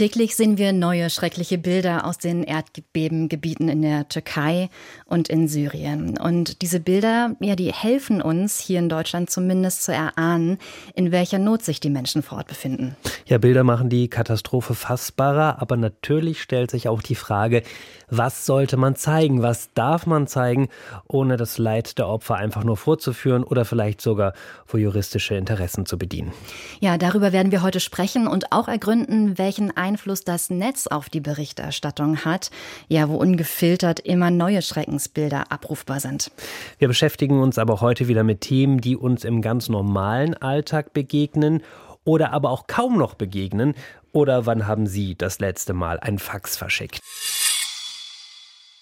Täglich 0.00 0.34
sehen 0.34 0.56
wir 0.56 0.72
neue 0.72 1.10
schreckliche 1.10 1.58
Bilder 1.58 2.06
aus 2.06 2.16
den 2.16 2.42
Erdbebengebieten 2.42 3.68
in 3.68 3.82
der 3.82 4.08
Türkei 4.08 4.70
und 5.04 5.28
in 5.28 5.46
Syrien. 5.46 6.16
Und 6.16 6.62
diese 6.62 6.80
Bilder, 6.80 7.36
ja, 7.38 7.54
die 7.54 7.70
helfen 7.70 8.22
uns 8.22 8.58
hier 8.58 8.78
in 8.78 8.88
Deutschland 8.88 9.28
zumindest 9.28 9.82
zu 9.82 9.92
erahnen, 9.92 10.56
in 10.94 11.12
welcher 11.12 11.38
Not 11.38 11.62
sich 11.62 11.80
die 11.80 11.90
Menschen 11.90 12.22
vor 12.22 12.38
Ort 12.38 12.46
befinden. 12.46 12.96
Ja, 13.26 13.36
Bilder 13.36 13.62
machen 13.62 13.90
die 13.90 14.08
Katastrophe 14.08 14.74
fassbarer, 14.74 15.60
aber 15.60 15.76
natürlich 15.76 16.40
stellt 16.40 16.70
sich 16.70 16.88
auch 16.88 17.02
die 17.02 17.14
Frage, 17.14 17.62
was 18.10 18.46
sollte 18.46 18.76
man 18.76 18.96
zeigen, 18.96 19.42
was 19.42 19.72
darf 19.74 20.06
man 20.06 20.26
zeigen, 20.26 20.68
ohne 21.06 21.36
das 21.36 21.58
Leid 21.58 21.98
der 21.98 22.08
Opfer 22.08 22.36
einfach 22.36 22.64
nur 22.64 22.76
vorzuführen 22.76 23.44
oder 23.44 23.64
vielleicht 23.64 24.00
sogar 24.00 24.34
vor 24.66 24.80
juristische 24.80 25.34
Interessen 25.34 25.86
zu 25.86 25.98
bedienen. 25.98 26.32
Ja, 26.80 26.98
darüber 26.98 27.32
werden 27.32 27.52
wir 27.52 27.62
heute 27.62 27.80
sprechen 27.80 28.26
und 28.26 28.52
auch 28.52 28.68
ergründen, 28.68 29.38
welchen 29.38 29.76
Einfluss 29.76 30.24
das 30.24 30.50
Netz 30.50 30.86
auf 30.86 31.08
die 31.08 31.20
Berichterstattung 31.20 32.24
hat, 32.24 32.50
ja, 32.88 33.08
wo 33.08 33.16
ungefiltert 33.16 34.00
immer 34.00 34.30
neue 34.30 34.62
Schreckensbilder 34.62 35.50
abrufbar 35.50 36.00
sind. 36.00 36.30
Wir 36.78 36.88
beschäftigen 36.88 37.40
uns 37.40 37.58
aber 37.58 37.80
heute 37.80 38.08
wieder 38.08 38.24
mit 38.24 38.40
Themen, 38.40 38.80
die 38.80 38.96
uns 38.96 39.24
im 39.24 39.42
ganz 39.42 39.68
normalen 39.68 40.34
Alltag 40.34 40.92
begegnen 40.92 41.62
oder 42.04 42.32
aber 42.32 42.50
auch 42.50 42.66
kaum 42.66 42.98
noch 42.98 43.14
begegnen. 43.14 43.74
Oder 44.12 44.46
wann 44.46 44.66
haben 44.66 44.86
Sie 44.86 45.14
das 45.14 45.38
letzte 45.38 45.72
Mal 45.72 46.00
ein 46.00 46.18
Fax 46.18 46.56
verschickt? 46.56 47.00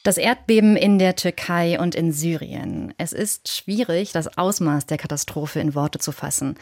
Das 0.02 0.16
Erdbeben 0.16 0.76
in 0.76 0.98
der 0.98 1.16
Türkei 1.16 1.78
und 1.78 1.94
in 1.94 2.12
Syrien. 2.12 2.94
Es 2.98 3.12
ist 3.12 3.48
schwierig, 3.48 4.12
das 4.12 4.38
Ausmaß 4.38 4.86
der 4.86 4.96
Katastrophe 4.96 5.60
in 5.60 5.74
Worte 5.74 5.98
zu 5.98 6.12
fassen. 6.12 6.56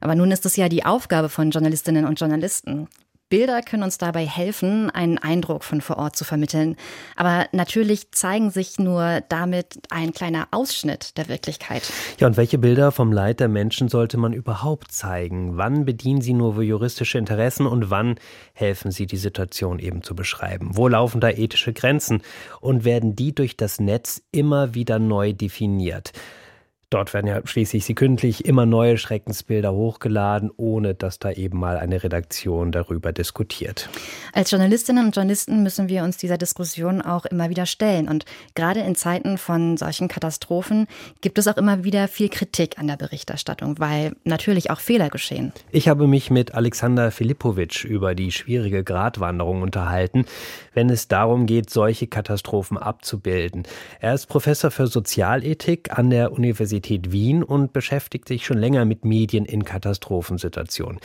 Aber 0.00 0.14
nun 0.14 0.30
ist 0.30 0.44
es 0.44 0.56
ja 0.56 0.68
die 0.68 0.84
Aufgabe 0.84 1.28
von 1.28 1.50
Journalistinnen 1.50 2.04
und 2.04 2.18
Journalisten. 2.18 2.88
Bilder 3.30 3.62
können 3.62 3.84
uns 3.84 3.96
dabei 3.96 4.26
helfen, 4.26 4.90
einen 4.90 5.16
Eindruck 5.16 5.62
von 5.62 5.80
vor 5.80 5.98
Ort 5.98 6.16
zu 6.16 6.24
vermitteln. 6.24 6.76
Aber 7.14 7.46
natürlich 7.52 8.10
zeigen 8.10 8.50
sich 8.50 8.78
nur 8.78 9.22
damit 9.28 9.78
ein 9.88 10.12
kleiner 10.12 10.48
Ausschnitt 10.50 11.16
der 11.16 11.28
Wirklichkeit. 11.28 11.82
Ja, 12.18 12.26
und 12.26 12.36
welche 12.36 12.58
Bilder 12.58 12.90
vom 12.90 13.12
Leid 13.12 13.38
der 13.38 13.48
Menschen 13.48 13.88
sollte 13.88 14.18
man 14.18 14.32
überhaupt 14.32 14.90
zeigen? 14.92 15.56
Wann 15.56 15.84
bedienen 15.84 16.20
sie 16.20 16.34
nur 16.34 16.60
juristische 16.60 17.18
Interessen 17.18 17.66
und 17.66 17.88
wann 17.88 18.16
helfen 18.52 18.90
sie, 18.90 19.06
die 19.06 19.16
Situation 19.16 19.78
eben 19.78 20.02
zu 20.02 20.16
beschreiben? 20.16 20.70
Wo 20.72 20.88
laufen 20.88 21.20
da 21.20 21.30
ethische 21.30 21.72
Grenzen? 21.72 22.22
Und 22.60 22.84
werden 22.84 23.14
die 23.14 23.32
durch 23.32 23.56
das 23.56 23.78
Netz 23.78 24.22
immer 24.32 24.74
wieder 24.74 24.98
neu 24.98 25.32
definiert? 25.32 26.12
Dort 26.90 27.14
werden 27.14 27.28
ja 27.28 27.40
schließlich 27.44 27.84
sekündlich 27.84 28.46
immer 28.46 28.66
neue 28.66 28.98
Schreckensbilder 28.98 29.72
hochgeladen, 29.72 30.50
ohne 30.56 30.92
dass 30.92 31.20
da 31.20 31.30
eben 31.30 31.56
mal 31.56 31.76
eine 31.76 32.02
Redaktion 32.02 32.72
darüber 32.72 33.12
diskutiert. 33.12 33.88
Als 34.32 34.50
Journalistinnen 34.50 35.06
und 35.06 35.14
Journalisten 35.14 35.62
müssen 35.62 35.88
wir 35.88 36.02
uns 36.02 36.16
dieser 36.16 36.36
Diskussion 36.36 37.00
auch 37.00 37.26
immer 37.26 37.48
wieder 37.48 37.66
stellen. 37.66 38.08
Und 38.08 38.24
gerade 38.56 38.80
in 38.80 38.96
Zeiten 38.96 39.38
von 39.38 39.76
solchen 39.76 40.08
Katastrophen 40.08 40.88
gibt 41.20 41.38
es 41.38 41.46
auch 41.46 41.56
immer 41.56 41.84
wieder 41.84 42.08
viel 42.08 42.28
Kritik 42.28 42.76
an 42.76 42.88
der 42.88 42.96
Berichterstattung, 42.96 43.78
weil 43.78 44.16
natürlich 44.24 44.72
auch 44.72 44.80
Fehler 44.80 45.10
geschehen. 45.10 45.52
Ich 45.70 45.86
habe 45.86 46.08
mich 46.08 46.28
mit 46.28 46.56
Alexander 46.56 47.12
Filipowitsch 47.12 47.84
über 47.84 48.16
die 48.16 48.32
schwierige 48.32 48.82
Gratwanderung 48.82 49.62
unterhalten, 49.62 50.24
wenn 50.74 50.90
es 50.90 51.06
darum 51.06 51.46
geht, 51.46 51.70
solche 51.70 52.08
Katastrophen 52.08 52.78
abzubilden. 52.78 53.62
Er 54.00 54.14
ist 54.14 54.26
Professor 54.26 54.72
für 54.72 54.88
Sozialethik 54.88 55.96
an 55.96 56.10
der 56.10 56.32
Universität 56.32 56.79
Universität 56.80 57.12
Wien 57.12 57.42
und 57.42 57.72
beschäftigt 57.72 58.26
sich 58.28 58.46
schon 58.46 58.58
länger 58.58 58.84
mit 58.84 59.04
Medien 59.04 59.44
in 59.44 59.64
Katastrophensituationen. 59.64 60.98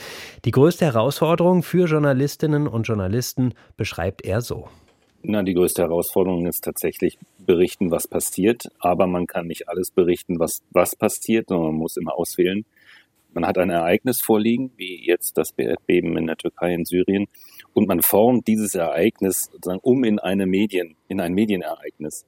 Die 0.44 0.50
größte 0.50 0.86
Herausforderung 0.86 1.62
für 1.62 1.86
Journalistinnen 1.86 2.66
und 2.66 2.84
Journalisten 2.84 3.52
beschreibt 3.76 4.24
er 4.24 4.40
so. 4.40 4.68
Na, 5.22 5.42
die 5.42 5.54
größte 5.54 5.82
Herausforderung 5.82 6.46
ist 6.46 6.64
tatsächlich 6.64 7.18
berichten, 7.38 7.90
was 7.90 8.08
passiert. 8.08 8.68
Aber 8.78 9.06
man 9.06 9.26
kann 9.26 9.46
nicht 9.46 9.68
alles 9.68 9.90
berichten, 9.90 10.38
was, 10.38 10.62
was 10.70 10.96
passiert, 10.96 11.48
sondern 11.48 11.72
man 11.72 11.76
muss 11.76 11.96
immer 11.96 12.16
auswählen. 12.16 12.64
Man 13.34 13.46
hat 13.46 13.58
ein 13.58 13.68
Ereignis 13.70 14.22
vorliegen, 14.22 14.70
wie 14.76 15.06
jetzt 15.06 15.36
das 15.36 15.50
Erdbeben 15.58 16.16
in 16.16 16.26
der 16.26 16.36
Türkei, 16.36 16.72
in 16.72 16.86
Syrien, 16.86 17.26
und 17.74 17.86
man 17.86 18.00
formt 18.00 18.48
dieses 18.48 18.74
Ereignis 18.74 19.50
sozusagen 19.52 19.80
um 19.82 20.04
in 20.04 20.18
eine 20.18 20.46
Medien, 20.46 20.96
in 21.08 21.20
ein 21.20 21.34
Medienereignis. 21.34 22.24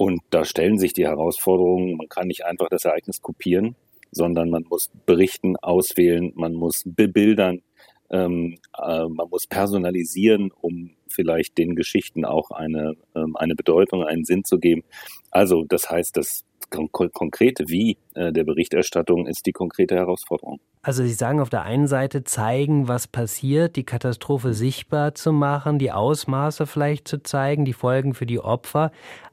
Und 0.00 0.22
da 0.30 0.46
stellen 0.46 0.78
sich 0.78 0.94
die 0.94 1.06
Herausforderungen, 1.06 1.98
man 1.98 2.08
kann 2.08 2.28
nicht 2.28 2.46
einfach 2.46 2.70
das 2.70 2.86
Ereignis 2.86 3.20
kopieren, 3.20 3.76
sondern 4.10 4.48
man 4.48 4.64
muss 4.66 4.90
berichten, 5.04 5.58
auswählen, 5.58 6.32
man 6.36 6.54
muss 6.54 6.84
bebildern, 6.86 7.60
ähm, 8.08 8.56
äh, 8.78 9.04
man 9.08 9.28
muss 9.28 9.46
personalisieren, 9.46 10.52
um 10.58 10.92
vielleicht 11.06 11.58
den 11.58 11.76
Geschichten 11.76 12.24
auch 12.24 12.50
eine, 12.50 12.94
ähm, 13.14 13.36
eine 13.36 13.54
Bedeutung, 13.54 14.02
einen 14.02 14.24
Sinn 14.24 14.42
zu 14.42 14.58
geben. 14.58 14.84
Also 15.30 15.66
das 15.68 15.90
heißt, 15.90 16.16
das 16.16 16.46
konkrete 16.70 17.68
Wie 17.68 17.98
äh, 18.14 18.32
der 18.32 18.44
Berichterstattung 18.44 19.26
ist 19.26 19.46
die 19.46 19.52
konkrete 19.52 19.96
Herausforderung. 19.96 20.60
Also 20.82 21.02
Sie 21.02 21.12
sagen 21.12 21.40
auf 21.40 21.50
der 21.50 21.62
einen 21.62 21.86
Seite 21.86 22.24
zeigen, 22.24 22.88
was 22.88 23.06
passiert, 23.06 23.76
die 23.76 23.84
Katastrophe 23.84 24.54
sichtbar 24.54 25.14
zu 25.14 25.32
machen, 25.32 25.78
die 25.78 25.92
Ausmaße 25.92 26.66
vielleicht 26.66 27.06
zu 27.08 27.22
zeigen, 27.22 27.64
die 27.64 27.74
Folgen 27.74 28.14
für 28.14 28.26
die 28.26 28.40
Opfer 28.40 28.92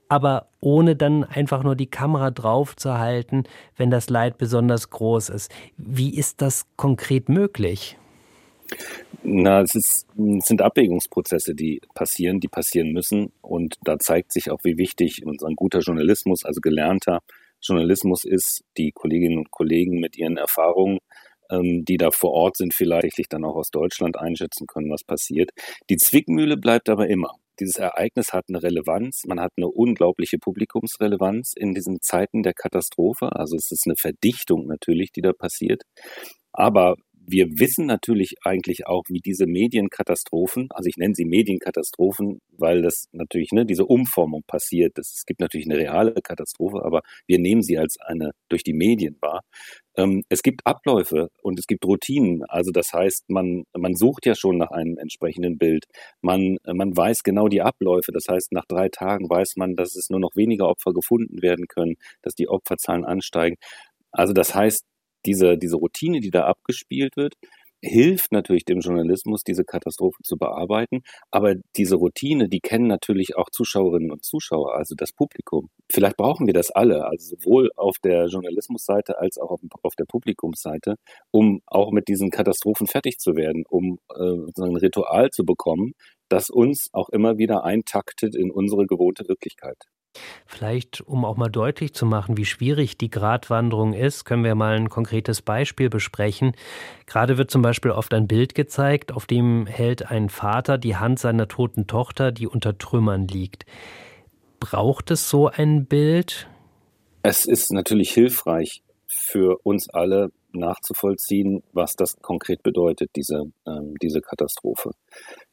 aber 0.10 0.48
ohne 0.60 0.96
dann 0.96 1.24
einfach 1.24 1.64
nur 1.64 1.76
die 1.76 1.90
Kamera 1.90 2.32
drauf 2.32 2.76
zu 2.76 2.98
halten, 2.98 3.44
wenn 3.76 3.90
das 3.90 4.10
Leid 4.10 4.38
besonders 4.38 4.90
groß 4.90 5.30
ist. 5.30 5.52
Wie 5.78 6.16
ist 6.16 6.42
das 6.42 6.66
konkret 6.76 7.30
möglich? 7.30 7.98
Na, 9.24 9.62
es, 9.62 9.76
ist, 9.76 10.08
es 10.40 10.46
sind 10.46 10.62
Abwägungsprozesse, 10.62 11.56
die 11.56 11.82
passieren, 11.94 12.40
die 12.40 12.48
passieren 12.48 12.92
müssen. 12.92 13.32
Und 13.42 13.76
da 13.84 14.00
zeigt 14.00 14.32
sich 14.32 14.52
auch, 14.52 14.60
wie 14.64 14.78
wichtig 14.78 15.26
unser 15.26 15.50
guter 15.56 15.80
Journalismus, 15.80 16.46
also 16.46 16.62
gelernter 16.62 17.22
Journalismus 17.62 18.24
ist, 18.24 18.64
die 18.78 18.92
Kolleginnen 18.92 19.40
und 19.40 19.52
Kollegen 19.52 20.00
mit 20.00 20.18
ihren 20.18 20.38
Erfahrungen, 20.38 21.00
ähm, 21.50 21.84
die 21.86 21.98
da 21.98 22.12
vor 22.12 22.32
Ort 22.32 22.58
sind, 22.58 22.74
vielleicht 22.74 23.34
dann 23.34 23.46
auch 23.46 23.56
aus 23.56 23.72
Deutschland 23.72 24.18
einschätzen 24.18 24.68
können, 24.68 24.92
was 24.92 25.04
passiert. 25.04 25.52
Die 25.90 25.98
Zwickmühle 25.98 26.58
bleibt 26.58 26.90
aber 26.90 27.08
immer 27.08 27.34
dieses 27.60 27.78
Ereignis 27.78 28.34
hat 28.34 28.46
eine 28.50 28.62
Relevanz. 28.62 29.24
Man 29.26 29.40
hat 29.40 29.54
eine 29.58 29.68
unglaubliche 29.68 30.38
Publikumsrelevanz 30.38 31.54
in 31.56 31.74
diesen 31.74 32.02
Zeiten 32.02 32.44
der 32.44 32.54
Katastrophe. 32.54 33.36
Also 33.36 33.56
es 33.56 33.72
ist 33.72 33.88
eine 33.88 33.96
Verdichtung 33.96 34.68
natürlich, 34.68 35.12
die 35.12 35.22
da 35.22 35.34
passiert. 35.34 35.84
Aber 36.54 36.96
wir 37.28 37.60
wissen 37.60 37.86
natürlich 37.86 38.36
eigentlich 38.44 38.88
auch, 38.88 39.04
wie 39.10 39.20
diese 39.20 39.48
Medienkatastrophen, 39.48 40.70
also 40.72 40.88
ich 40.88 40.96
nenne 40.96 41.14
sie 41.14 41.26
Medienkatastrophen, 41.26 42.40
weil 42.58 42.82
das 42.82 43.08
natürlich 43.12 43.52
ne, 43.52 43.66
diese 43.66 43.86
Umformung 43.86 44.44
passiert. 44.48 44.98
Das, 44.98 45.14
es 45.14 45.26
gibt 45.26 45.42
natürlich 45.42 45.68
eine 45.68 45.78
reale 45.78 46.14
Katastrophe, 46.14 46.84
aber 46.84 47.02
wir 47.28 47.38
nehmen 47.40 47.62
sie 47.62 47.78
als 47.78 47.98
eine 48.00 48.32
durch 48.50 48.64
die 48.64 48.74
Medien 48.74 49.18
wahr. 49.22 49.42
Ähm, 49.98 50.24
es 50.30 50.42
gibt 50.42 50.62
Abläufe 50.66 51.30
und 51.42 51.60
es 51.60 51.68
gibt 51.68 51.84
Routinen. 51.86 52.44
Also 52.46 52.72
das 52.72 52.94
heißt, 52.94 53.26
man, 53.30 53.64
man 53.78 53.96
sucht 53.96 54.26
ja 54.26 54.34
schon 54.34 54.58
nach 54.58 54.72
einem 54.72 54.98
entsprechenden 54.98 55.58
Bild. 55.58 55.84
Man, 56.22 56.58
man 56.66 56.96
weiß 56.96 57.24
genau 57.24 57.50
die 57.50 57.62
Abläufe. 57.62 58.14
Das 58.14 58.26
heißt, 58.30 58.54
nach 58.54 58.66
drei 58.68 58.88
Tagen 58.88 59.30
weiß 59.30 59.58
man, 59.58 59.76
dass 59.76 59.96
es 59.96 60.10
nur 60.10 60.22
noch 60.22 60.36
weniger 60.36 60.70
Opfer 60.70 60.94
gefunden 60.94 61.42
werden 61.42 61.68
können, 61.68 61.96
dass 62.22 62.36
die 62.36 62.48
Opferzahlen 62.48 63.04
ansteigen. 63.04 63.58
Also 64.12 64.34
das 64.34 64.56
heißt, 64.56 64.86
diese, 65.28 65.58
diese 65.58 65.76
Routine, 65.76 66.22
die 66.22 66.32
da 66.32 66.46
abgespielt 66.46 67.18
wird, 67.18 67.36
hilft 67.82 68.32
natürlich 68.32 68.66
dem 68.66 68.80
Journalismus, 68.80 69.44
diese 69.44 69.64
Katastrophe 69.64 70.18
zu 70.24 70.38
bearbeiten. 70.38 71.02
Aber 71.32 71.56
diese 71.76 71.96
Routine, 71.96 72.50
die 72.50 72.60
kennen 72.60 72.88
natürlich 72.88 73.38
auch 73.38 73.50
Zuschauerinnen 73.52 74.12
und 74.12 74.24
Zuschauer, 74.24 74.76
also 74.76 74.96
das 74.96 75.14
Publikum. 75.14 75.70
Vielleicht 75.92 76.18
brauchen 76.18 76.48
wir 76.48 76.54
das 76.54 76.72
alle, 76.72 77.06
also 77.06 77.36
sowohl 77.36 77.70
auf 77.76 77.98
der 78.04 78.28
Journalismusseite 78.28 79.20
als 79.20 79.38
auch 79.38 79.52
auf, 79.84 79.96
der 79.96 80.06
Publikumsseite, 80.06 80.96
um 81.32 81.62
auch 81.68 81.92
mit 81.92 82.08
diesen 82.08 82.30
Katastrophen 82.30 82.88
fertig 82.88 83.20
zu 83.20 83.36
werden, 83.36 83.64
um 83.70 84.00
äh, 84.14 84.62
ein 84.62 84.76
Ritual 84.76 85.30
zu 85.30 85.46
bekommen, 85.46 85.94
das 86.30 86.50
uns 86.50 86.90
auch 86.94 87.10
immer 87.10 87.38
wieder 87.38 87.64
eintaktet 87.64 88.36
in 88.36 88.52
unsere 88.52 88.86
gewohnte 88.86 89.28
Wirklichkeit. 89.28 89.78
Vielleicht, 90.46 91.02
um 91.02 91.26
auch 91.26 91.38
mal 91.38 91.50
deutlich 91.50 91.94
zu 91.94 92.06
machen, 92.06 92.38
wie 92.38 92.46
schwierig 92.46 92.98
die 92.98 93.10
Gratwanderung 93.10 93.94
ist, 93.94 94.26
können 94.26 94.44
wir 94.44 94.56
mal 94.56 94.76
ein 94.76 94.90
konkretes 94.90 95.42
Beispiel 95.42 95.90
besprechen. 95.90 96.54
Gerade 97.06 97.38
wird 97.38 97.52
zum 97.52 97.62
Beispiel 97.62 97.92
oft 97.92 98.14
ein 98.14 98.28
Bild 98.28 98.56
gezeigt, 98.56 99.12
auf 99.12 99.26
dem 99.26 99.68
hält 99.68 100.10
ein 100.10 100.30
Vater 100.30 100.78
die 100.78 100.96
Hand 100.96 101.20
seiner 101.20 101.48
toten 101.48 101.88
Tochter, 101.88 102.32
die 102.32 102.48
unter 102.48 102.78
Trümmern 102.78 103.28
liegt. 103.28 103.66
Braucht 104.60 105.12
es 105.12 105.30
so 105.30 105.48
ein 105.48 105.86
Bild? 105.86 106.48
Es 107.22 107.46
ist 107.46 107.72
natürlich 107.72 108.12
hilfreich 108.12 108.82
für 109.08 109.58
uns 109.64 109.90
alle 109.90 110.32
nachzuvollziehen, 110.54 111.62
was 111.72 111.96
das 111.96 112.16
konkret 112.22 112.64
bedeutet, 112.64 113.12
diese, 113.16 113.52
ähm, 113.68 113.96
diese 114.02 114.22
Katastrophe. 114.22 114.92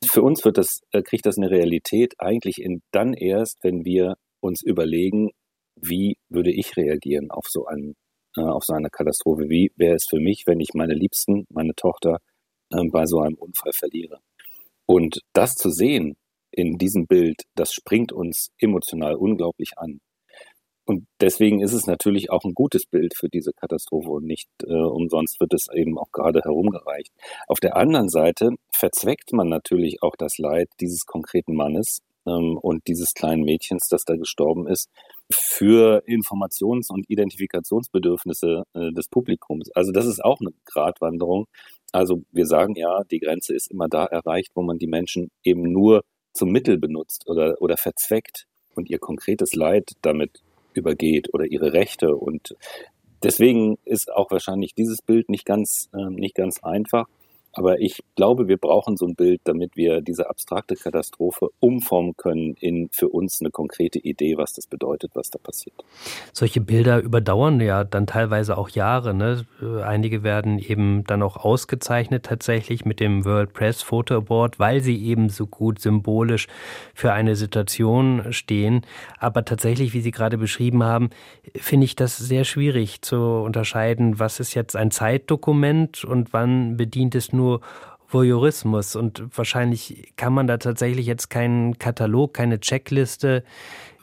Für 0.05 0.23
uns 0.23 0.45
wird 0.45 0.57
das, 0.59 0.81
äh, 0.93 1.03
kriegt 1.03 1.27
das 1.27 1.37
eine 1.37 1.51
Realität 1.51 2.15
eigentlich 2.19 2.61
in, 2.61 2.83
dann 2.91 3.13
erst, 3.13 3.59
wenn 3.63 3.85
wir 3.85 4.17
uns 4.45 4.63
überlegen, 4.63 5.31
wie 5.77 6.17
würde 6.29 6.53
ich 6.53 6.77
reagieren 6.77 7.31
auf 7.31 7.47
so, 7.49 7.67
einen, 7.67 7.95
äh, 8.37 8.43
auf 8.43 8.65
so 8.65 8.75
eine 8.75 8.91
Katastrophe? 8.91 9.49
Wie 9.49 9.73
wäre 9.77 9.97
es 9.97 10.07
für 10.09 10.21
mich, 10.21 10.45
wenn 10.47 10.61
ich 10.61 10.75
meine 10.75 10.95
Liebsten, 10.95 11.47
meine 11.49 11.75
Tochter 11.75 12.19
äh, 12.71 12.87
bei 12.93 13.07
so 13.07 13.21
einem 13.21 13.37
Unfall 13.37 13.73
verliere? 13.73 14.21
Und 14.87 15.21
das 15.33 15.55
zu 15.55 15.71
sehen 15.71 16.17
in 16.51 16.79
diesem 16.79 17.07
Bild, 17.07 17.43
das 17.57 17.73
springt 17.73 18.13
uns 18.13 18.51
emotional 18.59 19.15
unglaublich 19.17 19.73
an. 19.77 20.01
Und 20.87 21.07
deswegen 21.19 21.63
ist 21.63 21.73
es 21.73 21.87
natürlich 21.87 22.31
auch 22.31 22.45
ein 22.45 22.53
gutes 22.53 22.85
Bild 22.85 23.15
für 23.17 23.31
diese 23.31 23.53
Katastrophe 23.55 24.11
und 24.11 24.27
nicht 24.27 24.49
äh, 24.65 24.75
umsonst 24.75 25.41
wird 25.41 25.55
es 25.55 25.69
eben 25.73 25.99
auch 25.99 26.13
gerade 26.13 26.41
herumgereicht. 26.45 27.11
Auf 27.49 27.59
der 27.59 27.77
anderen 27.77 28.11
Seite 28.11 28.51
verzweckt 28.71 29.33
man 29.33 29.49
natürlich 29.49 30.03
auch 30.03 30.15
das 30.17 30.37
Leid 30.37 30.69
dieses 30.81 31.07
konkreten 31.07 31.55
Mannes 31.55 32.01
ähm, 32.27 32.59
und 32.59 32.87
dieses 32.89 33.15
kleinen 33.15 33.43
Mädchens, 33.43 33.89
das 33.89 34.05
da 34.05 34.17
gestorben 34.17 34.67
ist, 34.67 34.91
für 35.33 36.03
Informations- 36.07 36.91
und 36.91 37.09
Identifikationsbedürfnisse 37.09 38.65
äh, 38.75 38.93
des 38.93 39.09
Publikums. 39.09 39.71
Also 39.75 39.93
das 39.93 40.07
ist 40.07 40.25
auch 40.25 40.41
eine 40.41 40.51
Gratwanderung. 40.65 41.47
Also 41.93 42.23
wir 42.33 42.47
sagen 42.47 42.75
ja, 42.77 43.03
die 43.11 43.21
Grenze 43.21 43.55
ist 43.55 43.71
immer 43.71 43.89
da 43.89 44.05
erreicht, 44.05 44.53
wo 44.55 44.63
man 44.63 44.79
die 44.79 44.89
Menschen 44.89 45.31
eben 45.45 45.73
nur 45.73 46.03
zum 46.33 46.51
Mittel 46.51 46.79
benutzt 46.79 47.29
oder, 47.29 47.55
oder 47.61 47.77
verzweckt 47.77 48.47
und 48.75 48.91
ihr 48.91 48.99
konkretes 48.99 49.55
Leid 49.55 49.93
damit 50.03 50.43
übergeht 50.75 51.33
oder 51.33 51.45
ihre 51.45 51.73
Rechte. 51.73 52.17
Und 52.17 52.57
deswegen 53.23 53.79
ist 53.85 54.13
auch 54.13 54.31
wahrscheinlich 54.31 54.75
dieses 54.75 55.01
Bild 55.03 55.29
nicht 55.29 55.45
ganz, 55.45 55.89
äh, 55.95 56.11
nicht 56.11 56.35
ganz 56.35 56.63
einfach. 56.63 57.07
Aber 57.55 57.81
ich 57.81 58.03
glaube, 58.17 58.49
wir 58.49 58.57
brauchen 58.57 58.97
so 58.97 59.07
ein 59.07 59.15
Bild, 59.15 59.41
damit 59.45 59.77
wir 59.77 60.01
diese 60.01 60.29
abstrakte 60.29 60.75
Katastrophe 60.75 61.51
umformen 61.61 62.17
können 62.17 62.55
in 62.61 62.89
für 62.91 63.09
uns 63.09 63.41
eine 63.41 63.51
konkrete 63.51 63.99
Idee, 63.99 64.37
was 64.37 64.53
das 64.55 64.67
bedeutet, 64.67 65.13
was 65.15 65.31
da 65.31 65.39
passiert. 65.39 65.75
Solche 66.33 66.61
Bilder 66.61 67.01
überdauern 67.01 67.61
ja 67.61 67.85
dann 67.85 68.07
teilweise 68.07 68.59
auch 68.59 68.69
Jahre. 68.71 69.15
Ne? 69.15 69.47
Einige 69.85 70.23
werden 70.23 70.59
eben 70.59 71.05
dann 71.05 71.23
auch 71.23 71.37
ausgezeichnet 71.37 72.25
tatsächlich 72.25 72.85
mit 72.85 72.99
dem 73.01 73.25
World 73.25 73.53
Press 73.53 73.83
Photo 73.83 74.17
Award, 74.17 74.59
weil 74.59 74.81
sie 74.81 75.05
eben 75.05 75.29
so 75.29 75.47
gut 75.47 75.79
symbolisch 75.79 76.49
für 76.93 77.13
eine 77.13 77.37
Situation 77.37 78.33
stehen. 78.33 78.83
Aber 79.19 79.45
tatsächlich, 79.45 79.95
wie 79.95 80.01
Sie 80.01 80.11
gerade 80.11 80.39
beschrieben 80.39 80.83
haben, 80.83 81.11
finde 81.55 81.85
ich 81.85 81.95
das 81.95 82.17
sehr 82.17 82.45
schwierig 82.45 83.03
zu 83.03 83.17
unterscheiden, 83.17 84.19
was 84.19 84.41
ist 84.41 84.55
jetzt 84.55 84.75
ein 84.75 84.91
Zeitdokument 84.91 86.05
und 86.05 86.33
wann 86.33 86.77
bedient 86.77 87.15
es 87.15 87.33
nur 87.33 87.44
nur 87.45 87.61
Voyeurismus 88.09 88.97
und 88.97 89.25
wahrscheinlich 89.37 90.13
kann 90.17 90.33
man 90.33 90.47
da 90.47 90.59
tatsächlich 90.59 91.07
jetzt 91.07 91.31
keinen 91.31 91.79
Katalog, 91.79 92.33
keine 92.33 92.61
Checkliste 92.61 93.43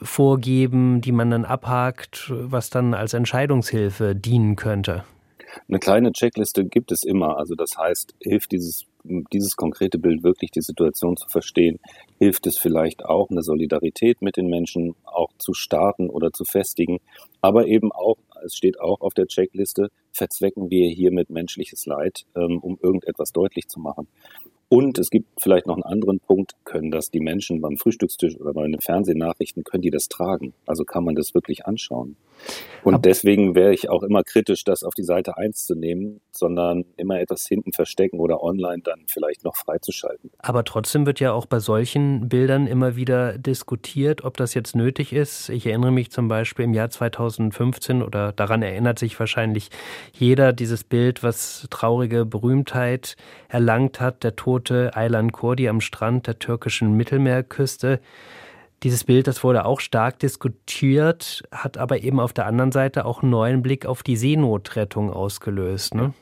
vorgeben, 0.02 1.00
die 1.00 1.12
man 1.12 1.30
dann 1.30 1.44
abhakt, 1.44 2.30
was 2.30 2.68
dann 2.68 2.94
als 2.94 3.14
Entscheidungshilfe 3.14 4.14
dienen 4.14 4.56
könnte. 4.56 5.04
Eine 5.68 5.78
kleine 5.78 6.12
Checkliste 6.12 6.64
gibt 6.64 6.92
es 6.92 7.04
immer. 7.04 7.38
Also 7.38 7.54
das 7.54 7.76
heißt, 7.76 8.14
hilft 8.20 8.52
dieses, 8.52 8.84
dieses 9.04 9.56
konkrete 9.56 9.98
Bild 9.98 10.22
wirklich 10.22 10.50
die 10.50 10.62
Situation 10.62 11.16
zu 11.16 11.28
verstehen? 11.28 11.78
Hilft 12.18 12.46
es 12.46 12.58
vielleicht 12.58 13.04
auch, 13.04 13.30
eine 13.30 13.42
Solidarität 13.42 14.22
mit 14.22 14.36
den 14.36 14.48
Menschen 14.48 14.94
auch 15.04 15.30
zu 15.38 15.54
starten 15.54 16.10
oder 16.10 16.32
zu 16.32 16.44
festigen? 16.44 17.00
Aber 17.40 17.66
eben 17.66 17.92
auch 17.92 18.16
es 18.44 18.56
steht 18.56 18.80
auch 18.80 19.00
auf 19.00 19.14
der 19.14 19.26
Checkliste, 19.26 19.88
verzwecken 20.12 20.70
wir 20.70 20.88
hiermit 20.88 21.30
menschliches 21.30 21.86
Leid, 21.86 22.24
ähm, 22.36 22.58
um 22.58 22.78
irgendetwas 22.82 23.32
deutlich 23.32 23.68
zu 23.68 23.80
machen. 23.80 24.08
Und 24.68 24.98
es 24.98 25.10
gibt 25.10 25.28
vielleicht 25.38 25.66
noch 25.66 25.74
einen 25.74 25.82
anderen 25.82 26.18
Punkt, 26.18 26.52
können 26.64 26.90
das 26.90 27.10
die 27.10 27.20
Menschen 27.20 27.60
beim 27.60 27.76
Frühstückstisch 27.76 28.40
oder 28.40 28.54
bei 28.54 28.62
den 28.66 28.80
Fernsehnachrichten, 28.80 29.64
können 29.64 29.82
die 29.82 29.90
das 29.90 30.08
tragen? 30.08 30.54
Also 30.64 30.84
kann 30.84 31.04
man 31.04 31.14
das 31.14 31.34
wirklich 31.34 31.66
anschauen? 31.66 32.16
Und 32.84 32.94
Aber 32.94 33.02
deswegen 33.02 33.54
wäre 33.54 33.72
ich 33.72 33.88
auch 33.88 34.02
immer 34.02 34.24
kritisch, 34.24 34.64
das 34.64 34.82
auf 34.82 34.94
die 34.94 35.04
Seite 35.04 35.36
1 35.36 35.64
zu 35.64 35.74
nehmen, 35.74 36.20
sondern 36.32 36.84
immer 36.96 37.20
etwas 37.20 37.46
hinten 37.46 37.72
verstecken 37.72 38.18
oder 38.18 38.42
online 38.42 38.82
dann 38.82 39.04
vielleicht 39.06 39.44
noch 39.44 39.56
freizuschalten. 39.56 40.30
Aber 40.38 40.64
trotzdem 40.64 41.06
wird 41.06 41.20
ja 41.20 41.32
auch 41.32 41.46
bei 41.46 41.60
solchen 41.60 42.28
Bildern 42.28 42.66
immer 42.66 42.96
wieder 42.96 43.38
diskutiert, 43.38 44.24
ob 44.24 44.36
das 44.36 44.54
jetzt 44.54 44.74
nötig 44.74 45.12
ist. 45.12 45.48
Ich 45.48 45.66
erinnere 45.66 45.92
mich 45.92 46.10
zum 46.10 46.28
Beispiel 46.28 46.64
im 46.64 46.74
Jahr 46.74 46.90
2015 46.90 48.02
oder 48.02 48.32
daran 48.32 48.62
erinnert 48.62 48.98
sich 48.98 49.18
wahrscheinlich 49.18 49.68
jeder 50.12 50.52
dieses 50.52 50.82
Bild, 50.82 51.22
was 51.22 51.66
traurige 51.70 52.24
Berühmtheit 52.24 53.16
erlangt 53.48 54.00
hat, 54.00 54.24
der 54.24 54.34
tote 54.34 54.96
Aylan 54.96 55.30
Kurdi 55.30 55.68
am 55.68 55.80
Strand 55.80 56.26
der 56.26 56.38
türkischen 56.38 56.96
Mittelmeerküste. 56.96 58.00
Dieses 58.82 59.04
Bild, 59.04 59.28
das 59.28 59.44
wurde 59.44 59.64
auch 59.64 59.80
stark 59.80 60.18
diskutiert, 60.18 61.42
hat 61.52 61.78
aber 61.78 62.02
eben 62.02 62.18
auf 62.18 62.32
der 62.32 62.46
anderen 62.46 62.72
Seite 62.72 63.04
auch 63.04 63.22
einen 63.22 63.30
neuen 63.30 63.62
Blick 63.62 63.86
auf 63.86 64.02
die 64.02 64.16
Seenotrettung 64.16 65.12
ausgelöst. 65.12 65.94
Ne? 65.94 66.14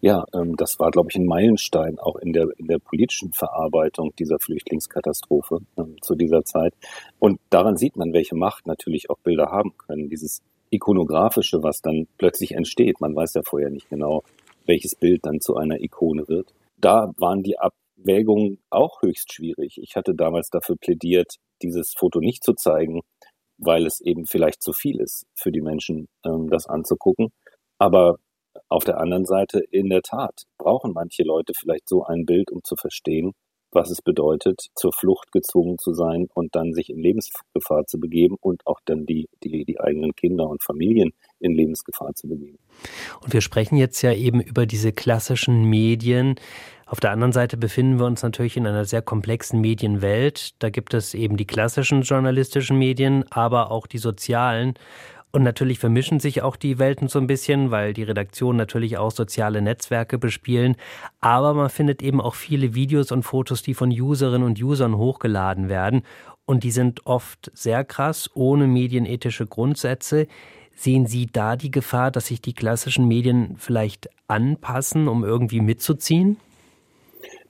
Ja, 0.00 0.24
ähm, 0.34 0.56
das 0.56 0.78
war, 0.78 0.90
glaube 0.90 1.08
ich, 1.10 1.16
ein 1.16 1.26
Meilenstein 1.26 1.98
auch 1.98 2.16
in 2.16 2.32
der, 2.32 2.48
in 2.56 2.66
der 2.66 2.78
politischen 2.78 3.32
Verarbeitung 3.32 4.14
dieser 4.18 4.38
Flüchtlingskatastrophe 4.38 5.58
ähm, 5.76 5.96
zu 6.00 6.14
dieser 6.14 6.44
Zeit. 6.44 6.72
Und 7.18 7.38
daran 7.50 7.76
sieht 7.76 7.96
man, 7.96 8.12
welche 8.12 8.34
Macht 8.34 8.66
natürlich 8.66 9.10
auch 9.10 9.18
Bilder 9.18 9.50
haben 9.50 9.76
können. 9.76 10.08
Dieses 10.08 10.40
ikonografische, 10.70 11.62
was 11.62 11.80
dann 11.80 12.06
plötzlich 12.18 12.52
entsteht. 12.52 13.00
Man 13.00 13.14
weiß 13.14 13.34
ja 13.34 13.42
vorher 13.44 13.70
nicht 13.70 13.88
genau, 13.88 14.22
welches 14.64 14.94
Bild 14.94 15.24
dann 15.24 15.40
zu 15.40 15.56
einer 15.56 15.80
Ikone 15.80 16.26
wird. 16.28 16.54
Da 16.78 17.12
waren 17.18 17.42
die 17.42 17.58
Abwägungen 17.98 18.58
auch 18.70 19.02
höchst 19.02 19.32
schwierig. 19.32 19.78
Ich 19.78 19.96
hatte 19.96 20.14
damals 20.14 20.50
dafür 20.50 20.76
plädiert, 20.76 21.36
dieses 21.62 21.94
Foto 21.96 22.20
nicht 22.20 22.44
zu 22.44 22.54
zeigen, 22.54 23.00
weil 23.58 23.86
es 23.86 24.00
eben 24.00 24.26
vielleicht 24.26 24.62
zu 24.62 24.72
viel 24.72 25.00
ist 25.00 25.26
für 25.34 25.50
die 25.50 25.62
Menschen, 25.62 26.08
ähm, 26.24 26.48
das 26.50 26.66
anzugucken. 26.66 27.32
Aber 27.78 28.18
auf 28.68 28.84
der 28.84 28.98
anderen 28.98 29.26
Seite, 29.26 29.60
in 29.70 29.88
der 29.88 30.02
Tat, 30.02 30.44
brauchen 30.58 30.92
manche 30.92 31.22
Leute 31.22 31.52
vielleicht 31.54 31.88
so 31.88 32.04
ein 32.04 32.26
Bild, 32.26 32.50
um 32.50 32.62
zu 32.64 32.76
verstehen, 32.76 33.32
was 33.70 33.90
es 33.90 34.02
bedeutet, 34.02 34.66
zur 34.74 34.92
Flucht 34.92 35.32
gezwungen 35.32 35.78
zu 35.78 35.92
sein 35.92 36.28
und 36.34 36.54
dann 36.54 36.72
sich 36.72 36.90
in 36.90 36.98
Lebensgefahr 36.98 37.86
zu 37.86 37.98
begeben 37.98 38.36
und 38.40 38.66
auch 38.66 38.80
dann 38.84 39.06
die, 39.06 39.28
die, 39.42 39.64
die 39.64 39.80
eigenen 39.80 40.14
Kinder 40.14 40.48
und 40.48 40.62
Familien 40.62 41.12
in 41.40 41.52
Lebensgefahr 41.52 42.14
zu 42.14 42.28
begeben. 42.28 42.58
Und 43.22 43.32
wir 43.32 43.40
sprechen 43.40 43.76
jetzt 43.76 44.02
ja 44.02 44.12
eben 44.12 44.40
über 44.40 44.66
diese 44.66 44.92
klassischen 44.92 45.64
Medien. 45.64 46.36
Auf 46.86 47.00
der 47.00 47.10
anderen 47.10 47.32
Seite 47.32 47.56
befinden 47.56 47.98
wir 47.98 48.06
uns 48.06 48.22
natürlich 48.22 48.56
in 48.56 48.66
einer 48.66 48.84
sehr 48.84 49.02
komplexen 49.02 49.60
Medienwelt. 49.60 50.62
Da 50.62 50.70
gibt 50.70 50.94
es 50.94 51.14
eben 51.14 51.36
die 51.36 51.46
klassischen 51.46 52.02
journalistischen 52.02 52.78
Medien, 52.78 53.24
aber 53.30 53.70
auch 53.70 53.86
die 53.86 53.98
sozialen. 53.98 54.74
Und 55.32 55.42
natürlich 55.42 55.78
vermischen 55.78 56.20
sich 56.20 56.42
auch 56.42 56.56
die 56.56 56.78
Welten 56.78 57.08
so 57.08 57.18
ein 57.18 57.26
bisschen, 57.26 57.70
weil 57.70 57.92
die 57.92 58.04
Redaktionen 58.04 58.56
natürlich 58.56 58.96
auch 58.96 59.10
soziale 59.10 59.60
Netzwerke 59.60 60.16
bespielen. 60.16 60.76
Aber 61.20 61.52
man 61.52 61.68
findet 61.68 62.02
eben 62.02 62.20
auch 62.20 62.34
viele 62.34 62.74
Videos 62.74 63.12
und 63.12 63.22
Fotos, 63.24 63.62
die 63.62 63.74
von 63.74 63.90
Userinnen 63.90 64.46
und 64.46 64.62
Usern 64.62 64.96
hochgeladen 64.96 65.68
werden. 65.68 66.04
Und 66.46 66.62
die 66.62 66.70
sind 66.70 67.04
oft 67.04 67.50
sehr 67.52 67.84
krass, 67.84 68.30
ohne 68.32 68.66
medienethische 68.66 69.46
Grundsätze. 69.46 70.28
Sehen 70.78 71.06
Sie 71.06 71.26
da 71.26 71.56
die 71.56 71.70
Gefahr, 71.70 72.10
dass 72.10 72.26
sich 72.26 72.42
die 72.42 72.52
klassischen 72.52 73.08
Medien 73.08 73.56
vielleicht 73.56 74.10
anpassen, 74.28 75.08
um 75.08 75.24
irgendwie 75.24 75.60
mitzuziehen? 75.60 76.36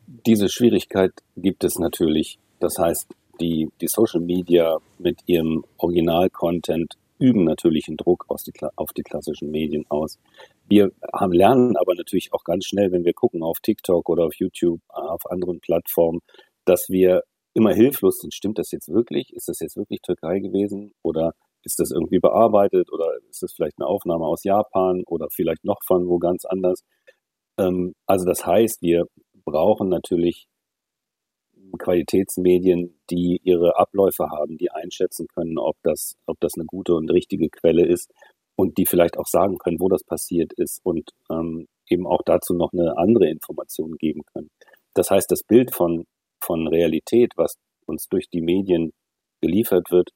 Diese 0.06 0.48
Schwierigkeit 0.48 1.12
gibt 1.36 1.64
es 1.64 1.78
natürlich. 1.80 2.38
Das 2.60 2.78
heißt, 2.78 3.08
die, 3.40 3.68
die 3.80 3.88
Social 3.88 4.20
Media 4.20 4.78
mit 4.98 5.18
ihrem 5.26 5.64
Original-Content 5.78 6.94
üben 7.18 7.44
natürlich 7.44 7.88
einen 7.88 7.96
Druck 7.96 8.26
die, 8.46 8.52
auf 8.76 8.92
die 8.92 9.02
klassischen 9.02 9.50
Medien 9.50 9.84
aus. 9.88 10.18
Wir 10.68 10.92
haben, 11.12 11.32
lernen 11.32 11.76
aber 11.76 11.96
natürlich 11.96 12.32
auch 12.32 12.44
ganz 12.44 12.66
schnell, 12.66 12.92
wenn 12.92 13.04
wir 13.04 13.12
gucken 13.12 13.42
auf 13.42 13.58
TikTok 13.60 14.08
oder 14.08 14.24
auf 14.24 14.34
YouTube, 14.36 14.80
auf 14.88 15.28
anderen 15.28 15.58
Plattformen, 15.60 16.20
dass 16.64 16.88
wir 16.88 17.22
immer 17.54 17.72
hilflos 17.74 18.20
sind. 18.20 18.34
Stimmt 18.34 18.58
das 18.58 18.70
jetzt 18.70 18.88
wirklich? 18.88 19.32
Ist 19.32 19.48
das 19.48 19.58
jetzt 19.60 19.76
wirklich 19.76 20.00
Türkei 20.02 20.38
gewesen? 20.38 20.92
Oder 21.02 21.34
ist 21.66 21.80
das 21.80 21.90
irgendwie 21.90 22.20
bearbeitet? 22.20 22.90
Oder 22.92 23.06
ist 23.28 23.42
das 23.42 23.52
vielleicht 23.52 23.74
eine 23.78 23.88
Aufnahme 23.88 24.24
aus 24.24 24.44
Japan 24.44 25.02
oder 25.06 25.26
vielleicht 25.30 25.64
noch 25.64 25.80
von 25.84 26.08
wo 26.08 26.18
ganz 26.18 26.44
anders? 26.44 26.82
Ähm, 27.58 27.92
also 28.06 28.24
das 28.24 28.46
heißt, 28.46 28.80
wir 28.82 29.06
brauchen 29.44 29.88
natürlich 29.88 30.46
Qualitätsmedien, 31.78 32.98
die 33.10 33.40
ihre 33.42 33.76
Abläufe 33.78 34.30
haben, 34.30 34.56
die 34.56 34.70
einschätzen 34.70 35.26
können, 35.34 35.58
ob 35.58 35.76
das, 35.82 36.14
ob 36.26 36.38
das 36.40 36.52
eine 36.54 36.64
gute 36.64 36.94
und 36.94 37.10
richtige 37.10 37.48
Quelle 37.50 37.84
ist 37.84 38.12
und 38.56 38.78
die 38.78 38.86
vielleicht 38.86 39.18
auch 39.18 39.26
sagen 39.26 39.58
können, 39.58 39.80
wo 39.80 39.88
das 39.88 40.04
passiert 40.04 40.52
ist 40.56 40.80
und 40.84 41.10
ähm, 41.30 41.66
eben 41.90 42.06
auch 42.06 42.22
dazu 42.24 42.54
noch 42.54 42.72
eine 42.72 42.96
andere 42.96 43.28
Information 43.28 43.96
geben 43.98 44.22
können. 44.32 44.48
Das 44.94 45.10
heißt, 45.10 45.30
das 45.30 45.42
Bild 45.42 45.74
von, 45.74 46.04
von 46.40 46.66
Realität, 46.68 47.32
was 47.36 47.56
uns 47.86 48.06
durch 48.08 48.28
die 48.30 48.40
Medien 48.40 48.92
geliefert 49.40 49.90
wird, 49.90 50.10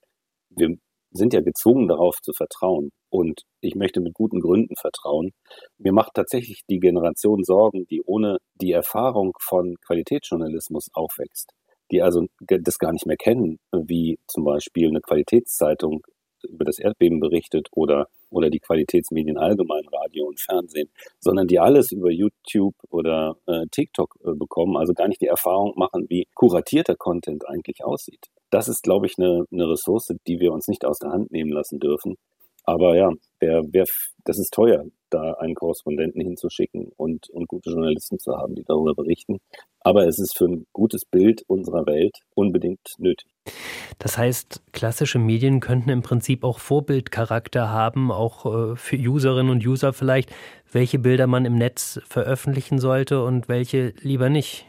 wir 0.50 0.76
sind 1.10 1.34
ja 1.34 1.40
gezwungen 1.40 1.88
darauf 1.88 2.16
zu 2.22 2.32
vertrauen. 2.32 2.90
Und 3.10 3.42
ich 3.60 3.74
möchte 3.74 4.00
mit 4.00 4.14
guten 4.14 4.40
Gründen 4.40 4.76
vertrauen. 4.76 5.32
Mir 5.78 5.92
macht 5.92 6.14
tatsächlich 6.14 6.62
die 6.70 6.78
Generation 6.78 7.42
Sorgen, 7.42 7.86
die 7.90 8.02
ohne 8.02 8.38
die 8.54 8.72
Erfahrung 8.72 9.32
von 9.40 9.76
Qualitätsjournalismus 9.84 10.88
aufwächst, 10.92 11.52
die 11.90 12.02
also 12.02 12.26
das 12.38 12.78
gar 12.78 12.92
nicht 12.92 13.06
mehr 13.06 13.16
kennen, 13.16 13.58
wie 13.72 14.18
zum 14.28 14.44
Beispiel 14.44 14.88
eine 14.88 15.00
Qualitätszeitung 15.00 16.02
über 16.44 16.64
das 16.64 16.78
Erdbeben 16.78 17.20
berichtet 17.20 17.68
oder, 17.72 18.08
oder 18.30 18.50
die 18.50 18.60
Qualitätsmedien 18.60 19.38
allgemein, 19.38 19.84
Radio 19.92 20.26
und 20.26 20.40
Fernsehen, 20.40 20.90
sondern 21.18 21.46
die 21.46 21.58
alles 21.58 21.92
über 21.92 22.10
YouTube 22.10 22.74
oder 22.90 23.36
äh, 23.46 23.66
TikTok 23.70 24.16
äh, 24.24 24.32
bekommen, 24.34 24.76
also 24.76 24.92
gar 24.92 25.08
nicht 25.08 25.20
die 25.20 25.26
Erfahrung 25.26 25.72
machen, 25.76 26.06
wie 26.08 26.26
kuratierter 26.34 26.96
Content 26.96 27.48
eigentlich 27.48 27.84
aussieht. 27.84 28.26
Das 28.50 28.68
ist, 28.68 28.82
glaube 28.82 29.06
ich, 29.06 29.14
eine, 29.18 29.44
eine 29.52 29.68
Ressource, 29.68 30.12
die 30.26 30.40
wir 30.40 30.52
uns 30.52 30.68
nicht 30.68 30.84
aus 30.84 30.98
der 30.98 31.10
Hand 31.10 31.30
nehmen 31.30 31.50
lassen 31.50 31.78
dürfen. 31.78 32.16
Aber 32.64 32.96
ja, 32.96 33.10
wer, 33.40 33.62
wer, 33.70 33.84
das 34.24 34.38
ist 34.38 34.52
teuer, 34.52 34.84
da 35.10 35.32
einen 35.34 35.54
Korrespondenten 35.54 36.20
hinzuschicken 36.20 36.92
und, 36.96 37.28
und 37.30 37.48
gute 37.48 37.70
Journalisten 37.70 38.18
zu 38.18 38.36
haben, 38.36 38.54
die 38.54 38.64
darüber 38.64 38.94
berichten. 38.94 39.38
Aber 39.80 40.06
es 40.06 40.18
ist 40.18 40.36
für 40.36 40.46
ein 40.46 40.66
gutes 40.72 41.04
Bild 41.04 41.42
unserer 41.46 41.86
Welt 41.86 42.18
unbedingt 42.34 42.94
nötig. 42.98 43.28
Das 43.98 44.18
heißt, 44.18 44.62
klassische 44.72 45.18
Medien 45.18 45.60
könnten 45.60 45.90
im 45.90 46.02
Prinzip 46.02 46.44
auch 46.44 46.58
Vorbildcharakter 46.58 47.70
haben, 47.70 48.12
auch 48.12 48.72
äh, 48.72 48.76
für 48.76 48.96
Userinnen 48.96 49.50
und 49.50 49.66
User 49.66 49.92
vielleicht, 49.92 50.30
welche 50.70 50.98
Bilder 50.98 51.26
man 51.26 51.44
im 51.44 51.56
Netz 51.56 52.00
veröffentlichen 52.06 52.78
sollte 52.78 53.24
und 53.24 53.48
welche 53.48 53.94
lieber 54.00 54.28
nicht. 54.28 54.66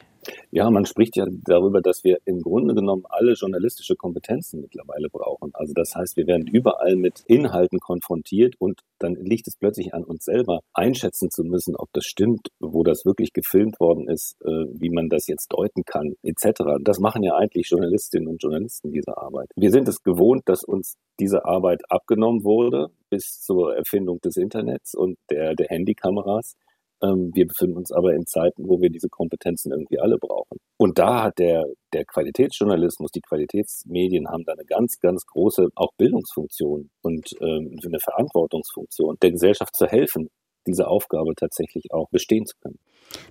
Ja, 0.52 0.70
man 0.70 0.86
spricht 0.86 1.16
ja 1.16 1.26
darüber, 1.30 1.82
dass 1.82 2.04
wir 2.04 2.20
im 2.26 2.42
Grunde 2.42 2.74
genommen 2.76 3.04
alle 3.10 3.34
journalistische 3.34 3.96
Kompetenzen 3.96 4.62
mittlerweile 4.62 5.10
brauchen. 5.10 5.52
Also 5.54 5.74
das 5.74 5.96
heißt, 5.96 6.18
wir 6.18 6.28
werden 6.28 6.48
überall 6.48 6.96
mit 6.96 7.24
Inhalten 7.28 7.80
konfrontiert 7.80 8.56
und 8.60 8.82
dann 9.00 9.16
liegt 9.16 9.48
es 9.48 9.56
plötzlich 9.56 9.94
an 9.94 10.04
uns 10.04 10.26
selber, 10.26 10.62
einschätzen 10.74 11.32
zu 11.32 11.44
müssen, 11.44 11.76
ob 11.76 11.90
das 11.94 12.06
stimmt, 12.06 12.50
wo 12.60 12.84
das 12.84 13.06
wirklich 13.06 13.34
gefilmt 13.34 13.80
worden 13.80 14.08
ist, 14.08 14.36
äh, 14.42 14.66
wie 14.74 14.90
man 14.90 15.10
das 15.10 15.28
jetzt 15.28 15.48
deuten 15.50 15.84
kann, 15.86 16.16
etc. 16.24 16.62
Das 16.82 17.00
machen 17.00 17.24
ja 17.24 17.36
eigentlich 17.36 17.70
Journalistinnen 17.70 18.28
und 18.28 18.42
Journalisten 18.42 18.92
diese 18.92 19.18
Arbeit. 19.18 19.50
Wir 19.56 19.72
sind 19.72 19.88
es 19.88 20.04
gewohnt, 20.04 20.44
dass 20.46 20.64
uns 20.64 20.98
diese 21.20 21.46
Arbeit 21.46 21.82
abgenommen 21.90 22.44
wurde 22.44 22.90
bis 23.10 23.42
zur 23.42 23.76
Erfindung 23.76 24.20
des 24.22 24.38
Internets 24.38 24.96
und 24.96 25.18
der, 25.30 25.56
der 25.56 25.68
Handykameras. 25.68 26.56
Ähm, 27.04 27.32
wir 27.34 27.48
befinden 27.48 27.78
uns 27.78 27.92
aber 27.92 28.14
in 28.14 28.26
Zeiten, 28.26 28.68
wo 28.68 28.80
wir 28.82 28.90
diese 28.90 29.10
Kompetenzen 29.10 29.72
irgendwie 29.72 30.00
alle 30.00 30.18
brauchen. 30.18 30.58
Und 30.78 31.00
da 31.00 31.24
hat 31.24 31.40
der, 31.40 31.66
der 31.94 32.06
Qualitätsjournalismus, 32.06 33.12
die 33.12 33.22
Qualitätsmedien 33.22 34.28
haben 34.30 34.44
da 34.46 34.54
eine 34.54 34.66
ganz, 34.66 35.00
ganz 35.00 35.26
große 35.26 35.70
auch 35.76 35.92
Bildungsfunktion 35.98 36.90
und 37.02 37.30
ähm, 37.42 37.80
eine 37.86 38.00
Verantwortungsfunktion, 38.00 39.18
der 39.22 39.32
Gesellschaft 39.32 39.76
zu 39.76 39.88
helfen, 39.88 40.30
diese 40.68 40.88
Aufgabe 40.88 41.34
tatsächlich 41.36 41.92
auch 41.92 42.10
bestehen 42.10 42.46
zu 42.46 42.56
können. 42.62 42.80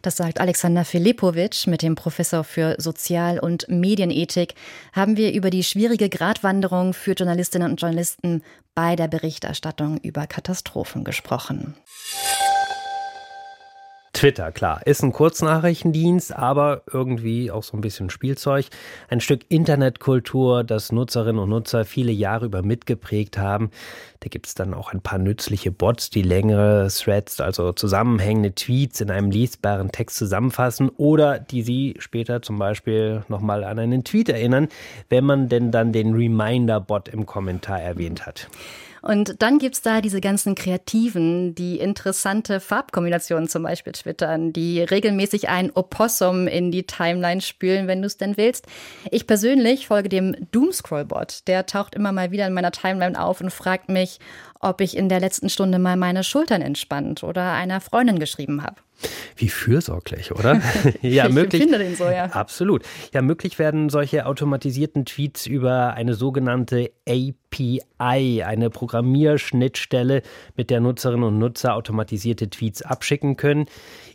Das 0.03 0.17
sagt 0.17 0.41
Alexander 0.41 0.85
Filipovic. 0.85 1.67
Mit 1.67 1.83
dem 1.83 1.95
Professor 1.95 2.45
für 2.45 2.75
Sozial- 2.79 3.39
und 3.39 3.69
Medienethik 3.69 4.55
haben 4.93 5.17
wir 5.17 5.33
über 5.33 5.51
die 5.51 5.63
schwierige 5.63 6.09
Gratwanderung 6.09 6.93
für 6.93 7.13
Journalistinnen 7.13 7.71
und 7.71 7.81
Journalisten 7.81 8.43
bei 8.75 8.97
der 8.97 9.09
Berichterstattung 9.09 9.99
über 10.03 10.27
Katastrophen 10.27 11.05
gesprochen. 11.05 11.77
Twitter, 14.21 14.53
klar, 14.53 14.87
ist 14.87 15.03
ein 15.03 15.15
Kurznachrichtendienst, 15.15 16.37
aber 16.37 16.83
irgendwie 16.93 17.51
auch 17.51 17.63
so 17.63 17.75
ein 17.75 17.81
bisschen 17.81 18.11
Spielzeug. 18.11 18.67
Ein 19.09 19.23
Stück 19.23 19.47
Internetkultur, 19.49 20.63
das 20.63 20.93
Nutzerinnen 20.93 21.41
und 21.41 21.49
Nutzer 21.49 21.87
viele 21.87 22.13
Jahre 22.13 22.45
über 22.45 22.61
mitgeprägt 22.61 23.39
haben. 23.39 23.71
Da 24.21 24.29
gibt 24.29 24.47
es 24.47 24.55
dann 24.55 24.75
auch 24.75 24.93
ein 24.93 25.01
paar 25.01 25.19
nützliche 25.19 25.73
Bots, 25.73 26.11
die 26.11 26.21
längere 26.21 26.89
Threads, 26.89 27.41
also 27.41 27.73
zusammenhängende 27.73 28.55
Tweets 28.55 29.01
in 29.01 29.11
einem 29.11 29.31
lesbaren 29.31 29.91
Text 29.91 30.19
zusammenfassen 30.19 30.91
oder 30.91 31.39
die 31.39 31.63
Sie 31.63 31.95
später 31.99 32.43
zum 32.43 32.59
Beispiel 32.59 33.25
nochmal 33.29 33.65
an 33.65 33.79
einen 33.79 34.05
Tweet 34.05 34.29
erinnern, 34.29 34.69
wenn 35.09 35.25
man 35.25 35.49
denn 35.49 35.71
dann 35.71 35.95
den 35.95 36.13
Reminder-Bot 36.13 37.09
im 37.09 37.25
Kommentar 37.25 37.81
erwähnt 37.81 38.27
hat. 38.27 38.51
Und 39.03 39.43
dann 39.43 39.59
gibt 39.59 39.77
es 39.77 39.83
da 39.83 40.01
diese 40.01 40.21
ganzen 40.21 40.55
Kreativen, 40.55 41.55
die 41.55 41.79
interessante 41.79 42.61
Farbkombinationen 42.61 43.49
zum 43.49 43.63
Beispiel 43.63 43.93
twittern, 43.93 44.53
die 44.53 44.83
regelmäßig 44.83 45.49
ein 45.49 45.71
Opossum 45.75 46.47
in 46.47 46.71
die 46.71 46.85
Timeline 46.85 47.41
spülen, 47.41 47.87
wenn 47.87 48.03
du 48.03 48.07
es 48.07 48.17
denn 48.17 48.37
willst. 48.37 48.67
Ich 49.11 49.27
persönlich 49.27 49.87
folge 49.87 50.09
dem 50.09 50.37
Doomscroll-Bot. 50.53 51.49
Der 51.49 51.67
taucht 51.67 51.95
immer 51.95 52.13
mal 52.13 52.31
wieder 52.31 52.47
in 52.47 52.53
meiner 52.53 52.73
Timeline 52.73 53.21
auf 53.21 53.41
und 53.41 53.51
fragt 53.51 53.89
mich, 53.89 54.19
ob 54.61 54.81
ich 54.81 54.97
in 54.97 55.09
der 55.09 55.21
letzten 55.21 55.49
Stunde 55.49 55.79
mal 55.79 55.97
meine 55.97 56.23
Schultern 56.23 56.63
entspannt 56.63 57.25
oder 57.25 57.53
einer 57.53 57.81
Freundin 57.81 58.19
geschrieben 58.19 58.63
habe. 58.63 58.77
Wie 59.37 59.49
fürsorglich, 59.49 60.33
oder? 60.33 60.61
ja, 61.03 61.27
ich 61.27 61.33
möglich. 61.33 61.63
finde 61.63 61.79
den 61.79 61.97
so, 61.97 62.05
ja. 62.05 62.27
Absolut. 62.27 62.85
Ja, 63.13 63.23
möglich 63.23 63.59
werden 63.59 63.89
solche 63.89 64.27
automatisierten 64.27 65.07
Tweets 65.07 65.47
über 65.47 65.95
eine 65.95 66.15
sogenannte 66.15 66.91
API, 67.09 68.43
eine 68.43 68.69
Programmierschnittstelle, 68.69 70.23
mit 70.57 70.71
der 70.71 70.81
Nutzerinnen 70.81 71.25
und 71.25 71.39
Nutzer 71.39 71.75
automatisierte 71.75 72.51
Tweets 72.51 72.83
abschicken 72.83 73.37
können. 73.37 73.67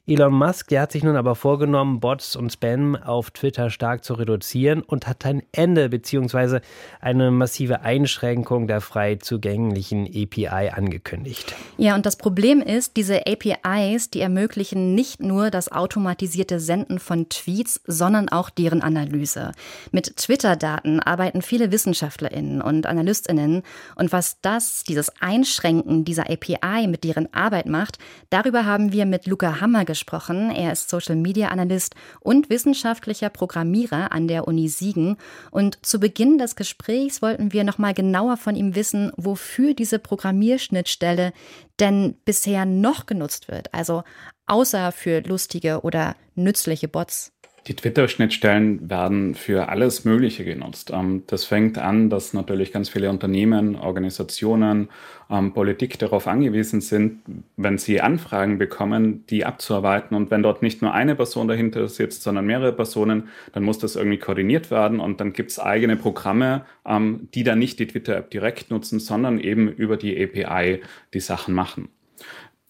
Elon 0.07 0.33
Musk, 0.33 0.67
der 0.67 0.81
hat 0.81 0.91
sich 0.91 1.03
nun 1.03 1.15
aber 1.15 1.33
vorgenommen, 1.33 1.99
Bots 1.99 2.35
und 2.35 2.53
Spam 2.53 2.95
auf 2.95 3.31
Twitter 3.31 3.71
stark 3.71 4.03
zu 4.03 4.13
reduzieren 4.13 4.83
und 4.83 5.07
hat 5.07 5.25
ein 5.25 5.41
Ende 5.51 5.89
bzw. 5.89 6.59
eine 7.01 7.31
massive 7.31 7.81
Einschränkung 7.81 8.67
der 8.67 8.81
frei 8.81 9.15
zugänglichen 9.15 10.05
API 10.05 10.69
angekündigt. 10.69 11.55
Ja, 11.77 11.95
und 11.95 12.05
das 12.05 12.17
Problem 12.17 12.61
ist, 12.61 12.97
diese 12.97 13.23
APIs, 13.25 14.11
die 14.11 14.19
ermöglichen 14.21 14.93
nicht 14.93 15.23
nur 15.23 15.49
das 15.49 15.71
automatisierte 15.71 16.59
Senden 16.59 16.99
von 16.99 17.27
Tweets, 17.29 17.81
sondern 17.87 18.29
auch 18.29 18.51
deren 18.51 18.83
Analyse. 18.83 19.53
Mit 19.91 20.17
Twitter-Daten 20.17 20.99
arbeiten 20.99 21.41
viele 21.41 21.71
WissenschaftlerInnen 21.71 22.61
und 22.61 22.85
AnalystInnen 22.85 23.63
und 23.95 24.11
was 24.11 24.39
das, 24.41 24.83
dieses 24.83 25.09
Einschränken 25.19 26.05
dieser 26.05 26.29
API 26.29 26.85
mit 26.85 27.03
deren 27.03 27.33
Arbeit 27.33 27.65
macht, 27.65 27.97
darüber 28.29 28.65
haben 28.65 28.91
wir 28.91 29.07
mit 29.07 29.25
Luca 29.25 29.61
Hammer 29.61 29.79
gesprochen 29.83 29.94
gesprochen. 29.95 30.51
Er 30.51 30.73
ist 30.73 30.89
Social 30.89 31.15
Media 31.15 31.47
Analyst 31.47 31.95
und 32.19 32.49
wissenschaftlicher 32.49 33.29
Programmierer 33.29 34.11
an 34.11 34.27
der 34.27 34.45
Uni 34.45 34.67
Siegen. 34.67 35.15
Und 35.51 35.83
zu 35.85 36.01
Beginn 36.01 36.37
des 36.37 36.57
Gesprächs 36.57 37.21
wollten 37.21 37.53
wir 37.53 37.63
noch 37.63 37.77
mal 37.77 37.93
genauer 37.93 38.35
von 38.35 38.57
ihm 38.57 38.75
wissen, 38.75 39.13
wofür 39.15 39.73
diese 39.73 39.97
Programmierschnittstelle 39.97 41.31
denn 41.79 42.15
bisher 42.25 42.65
noch 42.65 43.05
genutzt 43.05 43.47
wird. 43.47 43.73
Also 43.73 44.03
außer 44.47 44.91
für 44.91 45.21
lustige 45.21 45.81
oder 45.81 46.15
nützliche 46.35 46.89
Bots. 46.89 47.31
Die 47.67 47.75
Twitter-Schnittstellen 47.75 48.91
werden 48.91 49.33
für 49.33 49.69
alles 49.69 50.05
Mögliche 50.05 50.45
genutzt. 50.45 50.91
Ähm, 50.93 51.23
das 51.25 51.45
fängt 51.45 51.79
an, 51.79 52.11
dass 52.11 52.33
natürlich 52.33 52.71
ganz 52.71 52.89
viele 52.89 53.09
Unternehmen, 53.09 53.75
Organisationen, 53.75 54.89
ähm, 55.31 55.51
Politik 55.51 55.97
darauf 55.97 56.27
angewiesen 56.27 56.79
sind, 56.79 57.21
wenn 57.57 57.79
sie 57.79 58.01
Anfragen 58.01 58.59
bekommen, 58.59 59.25
die 59.31 59.45
abzuarbeiten. 59.45 60.15
Und 60.15 60.29
wenn 60.29 60.43
dort 60.43 60.61
nicht 60.61 60.83
nur 60.83 60.93
eine 60.93 61.15
Person 61.15 61.47
dahinter 61.47 61.87
sitzt, 61.87 62.21
sondern 62.21 62.45
mehrere 62.45 62.71
Personen, 62.71 63.29
dann 63.53 63.63
muss 63.63 63.79
das 63.79 63.95
irgendwie 63.95 64.19
koordiniert 64.19 64.69
werden. 64.69 64.99
Und 64.99 65.19
dann 65.19 65.33
gibt 65.33 65.49
es 65.49 65.57
eigene 65.57 65.95
Programme, 65.95 66.65
ähm, 66.85 67.29
die 67.33 67.43
dann 67.43 67.57
nicht 67.57 67.79
die 67.79 67.87
Twitter-App 67.87 68.29
direkt 68.29 68.69
nutzen, 68.69 68.99
sondern 68.99 69.39
eben 69.39 69.69
über 69.69 69.97
die 69.97 70.23
API 70.23 70.81
die 71.15 71.19
Sachen 71.19 71.55
machen. 71.55 71.89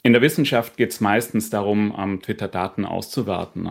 In 0.03 0.13
der 0.13 0.21
Wissenschaft 0.21 0.77
geht 0.77 0.91
es 0.91 1.01
meistens 1.01 1.49
darum, 1.49 2.21
Twitter-Daten 2.21 2.85
auszuwerten 2.85 3.67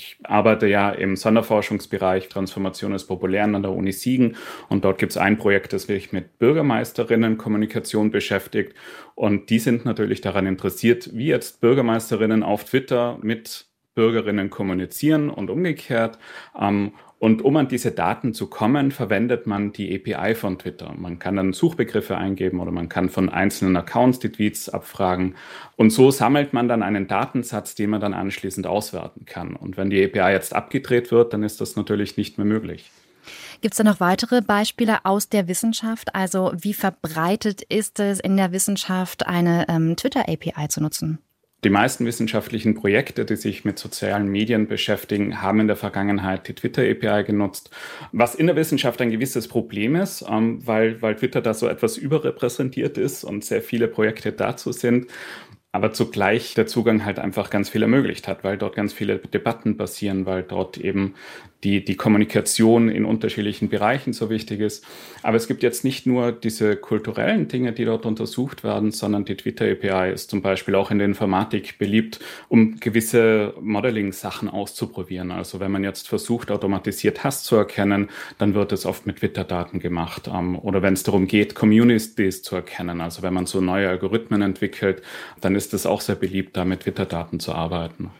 ich 0.00 0.16
arbeite 0.22 0.66
ja 0.66 0.90
im 0.90 1.14
Sonderforschungsbereich 1.14 2.30
Transformation 2.30 2.92
des 2.92 3.06
Populären 3.06 3.54
an 3.54 3.62
der 3.62 3.72
Uni 3.72 3.92
Siegen 3.92 4.36
und 4.70 4.82
dort 4.84 4.98
gibt 4.98 5.12
es 5.12 5.18
ein 5.18 5.36
Projekt, 5.36 5.74
das 5.74 5.82
sich 5.82 6.10
mit 6.10 6.38
Bürgermeisterinnen 6.38 7.36
Kommunikation 7.36 8.10
beschäftigt 8.10 8.74
und 9.14 9.50
die 9.50 9.58
sind 9.58 9.84
natürlich 9.84 10.22
daran 10.22 10.46
interessiert, 10.46 11.10
wie 11.12 11.26
jetzt 11.26 11.60
Bürgermeisterinnen 11.60 12.42
auf 12.42 12.64
Twitter 12.64 13.18
mit 13.20 13.66
Bürgerinnen 13.94 14.48
kommunizieren 14.48 15.28
und 15.28 15.50
umgekehrt. 15.50 16.18
Ähm, 16.58 16.92
und 17.20 17.44
um 17.44 17.58
an 17.58 17.68
diese 17.68 17.90
Daten 17.92 18.32
zu 18.32 18.46
kommen, 18.46 18.92
verwendet 18.92 19.46
man 19.46 19.72
die 19.72 19.94
API 19.94 20.34
von 20.34 20.58
Twitter. 20.58 20.94
Man 20.96 21.18
kann 21.18 21.36
dann 21.36 21.52
Suchbegriffe 21.52 22.16
eingeben 22.16 22.60
oder 22.60 22.72
man 22.72 22.88
kann 22.88 23.10
von 23.10 23.28
einzelnen 23.28 23.76
Accounts 23.76 24.20
die 24.20 24.32
Tweets 24.32 24.70
abfragen. 24.70 25.34
Und 25.76 25.90
so 25.90 26.10
sammelt 26.10 26.54
man 26.54 26.66
dann 26.66 26.82
einen 26.82 27.08
Datensatz, 27.08 27.74
den 27.74 27.90
man 27.90 28.00
dann 28.00 28.14
anschließend 28.14 28.66
auswerten 28.66 29.26
kann. 29.26 29.54
Und 29.54 29.76
wenn 29.76 29.90
die 29.90 30.02
API 30.02 30.32
jetzt 30.32 30.54
abgedreht 30.54 31.12
wird, 31.12 31.34
dann 31.34 31.42
ist 31.42 31.60
das 31.60 31.76
natürlich 31.76 32.16
nicht 32.16 32.38
mehr 32.38 32.46
möglich. 32.46 32.90
Gibt 33.60 33.74
es 33.74 33.78
da 33.78 33.84
noch 33.84 34.00
weitere 34.00 34.40
Beispiele 34.40 35.04
aus 35.04 35.28
der 35.28 35.46
Wissenschaft? 35.46 36.14
Also 36.14 36.52
wie 36.56 36.72
verbreitet 36.72 37.60
ist 37.60 38.00
es 38.00 38.18
in 38.18 38.38
der 38.38 38.52
Wissenschaft, 38.52 39.26
eine 39.26 39.66
ähm, 39.68 39.94
Twitter-API 39.94 40.68
zu 40.68 40.80
nutzen? 40.80 41.18
Die 41.62 41.70
meisten 41.70 42.06
wissenschaftlichen 42.06 42.74
Projekte, 42.74 43.26
die 43.26 43.36
sich 43.36 43.64
mit 43.64 43.78
sozialen 43.78 44.28
Medien 44.28 44.66
beschäftigen, 44.66 45.42
haben 45.42 45.60
in 45.60 45.66
der 45.66 45.76
Vergangenheit 45.76 46.48
die 46.48 46.54
Twitter-API 46.54 47.24
genutzt, 47.24 47.70
was 48.12 48.34
in 48.34 48.46
der 48.46 48.56
Wissenschaft 48.56 49.00
ein 49.02 49.10
gewisses 49.10 49.46
Problem 49.46 49.94
ist, 49.94 50.24
ähm, 50.28 50.66
weil, 50.66 51.02
weil 51.02 51.16
Twitter 51.16 51.42
da 51.42 51.52
so 51.52 51.68
etwas 51.68 51.98
überrepräsentiert 51.98 52.96
ist 52.96 53.24
und 53.24 53.44
sehr 53.44 53.60
viele 53.60 53.88
Projekte 53.88 54.32
dazu 54.32 54.72
sind 54.72 55.06
aber 55.72 55.92
zugleich 55.92 56.54
der 56.54 56.66
Zugang 56.66 57.04
halt 57.04 57.18
einfach 57.18 57.48
ganz 57.50 57.68
viel 57.68 57.82
ermöglicht 57.82 58.26
hat, 58.26 58.42
weil 58.42 58.58
dort 58.58 58.74
ganz 58.74 58.92
viele 58.92 59.18
Debatten 59.18 59.76
passieren, 59.76 60.26
weil 60.26 60.42
dort 60.42 60.78
eben 60.78 61.14
die, 61.64 61.84
die 61.84 61.96
Kommunikation 61.96 62.88
in 62.88 63.04
unterschiedlichen 63.04 63.68
Bereichen 63.68 64.12
so 64.12 64.30
wichtig 64.30 64.60
ist. 64.60 64.84
Aber 65.22 65.36
es 65.36 65.46
gibt 65.46 65.62
jetzt 65.62 65.84
nicht 65.84 66.06
nur 66.06 66.32
diese 66.32 66.76
kulturellen 66.76 67.48
Dinge, 67.48 67.72
die 67.72 67.84
dort 67.84 68.06
untersucht 68.06 68.64
werden, 68.64 68.92
sondern 68.92 69.24
die 69.26 69.36
Twitter 69.36 69.66
API 69.66 70.12
ist 70.12 70.30
zum 70.30 70.40
Beispiel 70.40 70.74
auch 70.74 70.90
in 70.90 70.98
der 70.98 71.06
Informatik 71.06 71.78
beliebt, 71.78 72.20
um 72.48 72.80
gewisse 72.80 73.54
Modeling-Sachen 73.60 74.48
auszuprobieren. 74.48 75.30
Also 75.30 75.60
wenn 75.60 75.70
man 75.70 75.84
jetzt 75.84 76.08
versucht, 76.08 76.50
automatisiert 76.50 77.24
Hass 77.24 77.42
zu 77.42 77.56
erkennen, 77.56 78.08
dann 78.38 78.54
wird 78.54 78.72
es 78.72 78.86
oft 78.86 79.06
mit 79.06 79.16
Twitter-Daten 79.16 79.80
gemacht. 79.80 80.30
Ähm, 80.32 80.58
oder 80.58 80.82
wenn 80.82 80.94
es 80.94 81.02
darum 81.02 81.26
geht, 81.26 81.54
Communities 81.54 82.42
zu 82.42 82.56
erkennen, 82.56 83.00
also 83.00 83.22
wenn 83.22 83.34
man 83.34 83.46
so 83.46 83.60
neue 83.60 83.88
Algorithmen 83.88 84.40
entwickelt, 84.40 85.02
dann 85.40 85.54
ist 85.54 85.74
es 85.74 85.84
auch 85.84 86.00
sehr 86.00 86.16
beliebt, 86.16 86.56
da 86.56 86.64
mit 86.64 86.80
Twitter-Daten 86.80 87.38
zu 87.38 87.52
arbeiten. 87.52 88.10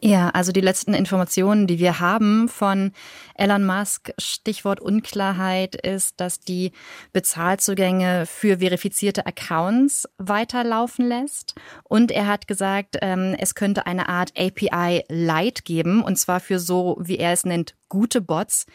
Ja, 0.00 0.28
also 0.30 0.52
die 0.52 0.60
letzten 0.60 0.94
Informationen, 0.94 1.66
die 1.66 1.80
wir 1.80 1.98
haben 1.98 2.48
von 2.48 2.92
Elon 3.34 3.66
Musk, 3.66 4.12
Stichwort 4.16 4.78
Unklarheit, 4.78 5.74
ist, 5.74 6.20
dass 6.20 6.38
die 6.38 6.70
Bezahlzugänge 7.12 8.24
für 8.26 8.58
verifizierte 8.58 9.26
Accounts 9.26 10.08
weiterlaufen 10.16 11.08
lässt. 11.08 11.56
Und 11.82 12.12
er 12.12 12.28
hat 12.28 12.46
gesagt, 12.46 12.96
ähm, 13.02 13.34
es 13.40 13.56
könnte 13.56 13.86
eine 13.86 14.08
Art 14.08 14.30
API 14.38 15.02
Light 15.08 15.64
geben, 15.64 16.04
und 16.04 16.16
zwar 16.16 16.38
für 16.38 16.60
so, 16.60 16.96
wie 17.00 17.18
er 17.18 17.32
es 17.32 17.44
nennt, 17.44 17.74
gute 17.88 18.20
Bots. 18.20 18.66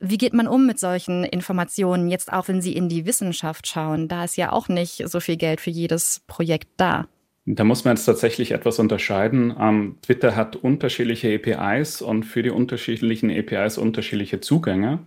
Wie 0.00 0.18
geht 0.18 0.34
man 0.34 0.48
um 0.48 0.66
mit 0.66 0.80
solchen 0.80 1.22
Informationen, 1.22 2.08
jetzt 2.08 2.32
auch 2.32 2.48
wenn 2.48 2.60
Sie 2.60 2.74
in 2.74 2.88
die 2.88 3.06
Wissenschaft 3.06 3.68
schauen? 3.68 4.08
Da 4.08 4.24
ist 4.24 4.36
ja 4.36 4.50
auch 4.50 4.66
nicht 4.66 5.04
so 5.06 5.20
viel 5.20 5.36
Geld 5.36 5.60
für 5.60 5.70
jedes 5.70 6.22
Projekt 6.26 6.68
da. 6.78 7.06
Da 7.46 7.62
muss 7.62 7.84
man 7.84 7.94
jetzt 7.94 8.06
tatsächlich 8.06 8.52
etwas 8.52 8.78
unterscheiden. 8.78 9.54
Ähm, 9.60 9.96
Twitter 10.00 10.34
hat 10.34 10.56
unterschiedliche 10.56 11.34
APIs 11.34 12.00
und 12.00 12.22
für 12.22 12.42
die 12.42 12.48
unterschiedlichen 12.48 13.30
APIs 13.30 13.76
unterschiedliche 13.76 14.40
Zugänge. 14.40 15.00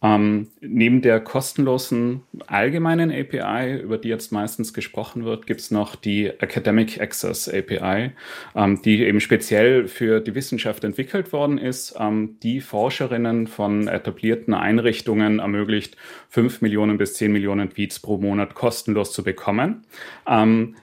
Ähm, 0.00 0.46
neben 0.60 1.02
der 1.02 1.18
kostenlosen 1.18 2.22
allgemeinen 2.46 3.10
API, 3.10 3.80
über 3.80 3.98
die 3.98 4.10
jetzt 4.10 4.30
meistens 4.30 4.72
gesprochen 4.72 5.24
wird, 5.24 5.48
gibt 5.48 5.60
es 5.60 5.72
noch 5.72 5.96
die 5.96 6.26
Academic 6.26 7.00
Access 7.00 7.48
API, 7.48 8.12
ähm, 8.54 8.80
die 8.82 9.02
eben 9.02 9.18
speziell 9.18 9.88
für 9.88 10.20
die 10.20 10.36
Wissenschaft 10.36 10.84
entwickelt 10.84 11.32
worden 11.32 11.58
ist, 11.58 11.96
ähm, 11.98 12.36
die 12.44 12.60
Forscherinnen 12.60 13.48
von 13.48 13.88
etablierten 13.88 14.54
Einrichtungen 14.54 15.40
ermöglicht, 15.40 15.96
5 16.28 16.60
Millionen 16.62 16.96
bis 16.96 17.14
10 17.14 17.32
Millionen 17.32 17.70
Tweets 17.70 17.98
pro 17.98 18.18
Monat 18.18 18.54
kostenlos 18.54 19.12
zu 19.12 19.24
bekommen. 19.24 19.84
Ähm, 20.28 20.76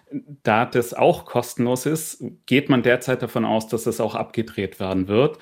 da 0.44 0.66
das 0.66 0.89
auch 0.94 1.26
kostenlos 1.26 1.86
ist, 1.86 2.24
geht 2.46 2.70
man 2.70 2.84
derzeit 2.84 3.22
davon 3.22 3.46
aus, 3.46 3.68
dass 3.68 3.84
das 3.84 4.00
auch 4.00 4.16
abgedreht 4.16 4.80
werden 4.80 5.08
wird. 5.08 5.38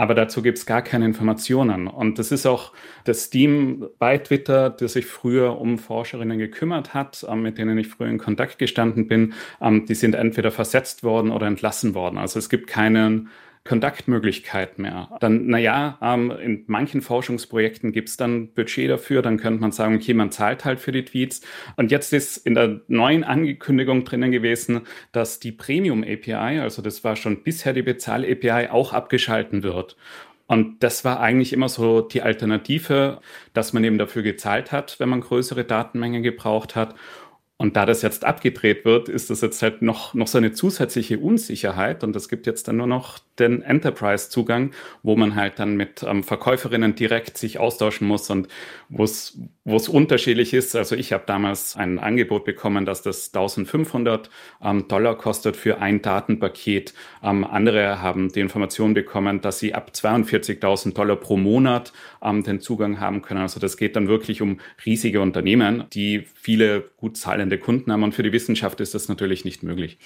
Aber 0.00 0.14
dazu 0.14 0.40
gibt 0.40 0.56
es 0.56 0.64
gar 0.64 0.80
keine 0.80 1.04
Informationen. 1.04 1.86
Und 1.86 2.18
das 2.18 2.32
ist 2.32 2.46
auch 2.46 2.72
das 3.04 3.28
Team 3.28 3.86
bei 3.98 4.16
Twitter, 4.16 4.70
das 4.70 4.94
sich 4.94 5.04
früher 5.04 5.60
um 5.60 5.76
Forscherinnen 5.76 6.38
gekümmert 6.38 6.94
hat, 6.94 7.26
ähm, 7.28 7.42
mit 7.42 7.58
denen 7.58 7.76
ich 7.76 7.88
früher 7.88 8.08
in 8.08 8.16
Kontakt 8.16 8.58
gestanden 8.58 9.08
bin. 9.08 9.34
Ähm, 9.60 9.84
die 9.84 9.94
sind 9.94 10.14
entweder 10.14 10.52
versetzt 10.52 11.04
worden 11.04 11.30
oder 11.30 11.46
entlassen 11.46 11.94
worden. 11.94 12.16
Also 12.16 12.38
es 12.38 12.48
gibt 12.48 12.66
keinen 12.66 13.28
Kontaktmöglichkeit 13.64 14.78
mehr. 14.78 15.10
Dann, 15.20 15.46
naja, 15.46 15.98
ähm, 16.00 16.30
in 16.30 16.64
manchen 16.66 17.02
Forschungsprojekten 17.02 17.92
gibt 17.92 18.08
es 18.08 18.16
dann 18.16 18.52
Budget 18.54 18.90
dafür, 18.90 19.20
dann 19.20 19.36
könnte 19.36 19.60
man 19.60 19.70
sagen, 19.70 19.96
okay, 19.96 20.14
man 20.14 20.32
zahlt 20.32 20.64
halt 20.64 20.80
für 20.80 20.92
die 20.92 21.04
Tweets. 21.04 21.42
Und 21.76 21.90
jetzt 21.90 22.12
ist 22.14 22.38
in 22.38 22.54
der 22.54 22.80
neuen 22.88 23.22
Ankündigung 23.22 24.04
drinnen 24.04 24.30
gewesen, 24.30 24.82
dass 25.12 25.40
die 25.40 25.52
Premium 25.52 26.02
API, 26.02 26.60
also 26.60 26.80
das 26.80 27.04
war 27.04 27.16
schon 27.16 27.42
bisher 27.42 27.74
die 27.74 27.82
Bezahl-API, 27.82 28.68
auch 28.70 28.94
abgeschalten 28.94 29.62
wird. 29.62 29.96
Und 30.46 30.82
das 30.82 31.04
war 31.04 31.20
eigentlich 31.20 31.52
immer 31.52 31.68
so 31.68 32.00
die 32.00 32.22
Alternative, 32.22 33.20
dass 33.52 33.72
man 33.72 33.84
eben 33.84 33.98
dafür 33.98 34.22
gezahlt 34.22 34.72
hat, 34.72 34.98
wenn 34.98 35.08
man 35.08 35.20
größere 35.20 35.64
Datenmengen 35.64 36.24
gebraucht 36.24 36.74
hat. 36.74 36.96
Und 37.60 37.76
da 37.76 37.84
das 37.84 38.00
jetzt 38.00 38.24
abgedreht 38.24 38.86
wird, 38.86 39.10
ist 39.10 39.28
das 39.28 39.42
jetzt 39.42 39.60
halt 39.60 39.82
noch, 39.82 40.14
noch 40.14 40.28
so 40.28 40.38
eine 40.38 40.52
zusätzliche 40.52 41.18
Unsicherheit. 41.18 42.02
Und 42.02 42.16
es 42.16 42.30
gibt 42.30 42.46
jetzt 42.46 42.68
dann 42.68 42.78
nur 42.78 42.86
noch 42.86 43.18
den 43.38 43.60
Enterprise-Zugang, 43.60 44.70
wo 45.02 45.14
man 45.14 45.34
halt 45.34 45.58
dann 45.58 45.76
mit 45.76 46.02
ähm, 46.02 46.22
Verkäuferinnen 46.22 46.94
direkt 46.94 47.36
sich 47.36 47.58
austauschen 47.58 48.08
muss 48.08 48.30
und 48.30 48.48
wo 48.88 49.04
es 49.04 49.88
unterschiedlich 49.88 50.54
ist. 50.54 50.74
Also 50.74 50.96
ich 50.96 51.12
habe 51.12 51.24
damals 51.26 51.76
ein 51.76 51.98
Angebot 51.98 52.46
bekommen, 52.46 52.86
dass 52.86 53.02
das 53.02 53.26
1500 53.34 54.30
ähm, 54.62 54.88
Dollar 54.88 55.18
kostet 55.18 55.54
für 55.54 55.82
ein 55.82 56.00
Datenpaket. 56.00 56.94
Ähm, 57.22 57.44
andere 57.44 58.00
haben 58.00 58.32
die 58.32 58.40
Information 58.40 58.94
bekommen, 58.94 59.42
dass 59.42 59.58
sie 59.58 59.74
ab 59.74 59.90
42.000 59.94 60.94
Dollar 60.94 61.16
pro 61.16 61.36
Monat 61.36 61.92
ähm, 62.22 62.42
den 62.42 62.60
Zugang 62.60 63.00
haben 63.00 63.20
können. 63.20 63.40
Also 63.40 63.60
das 63.60 63.76
geht 63.76 63.96
dann 63.96 64.08
wirklich 64.08 64.40
um 64.40 64.60
riesige 64.86 65.20
Unternehmen, 65.20 65.84
die 65.92 66.24
viele 66.34 66.84
gut 66.96 67.18
zahlende 67.18 67.49
Kunden 67.58 67.92
haben. 67.92 68.02
Und 68.02 68.14
für 68.14 68.22
die 68.22 68.32
Wissenschaft 68.32 68.80
ist 68.80 68.94
das 68.94 69.08
natürlich 69.08 69.44
nicht 69.44 69.62
möglich. 69.62 69.98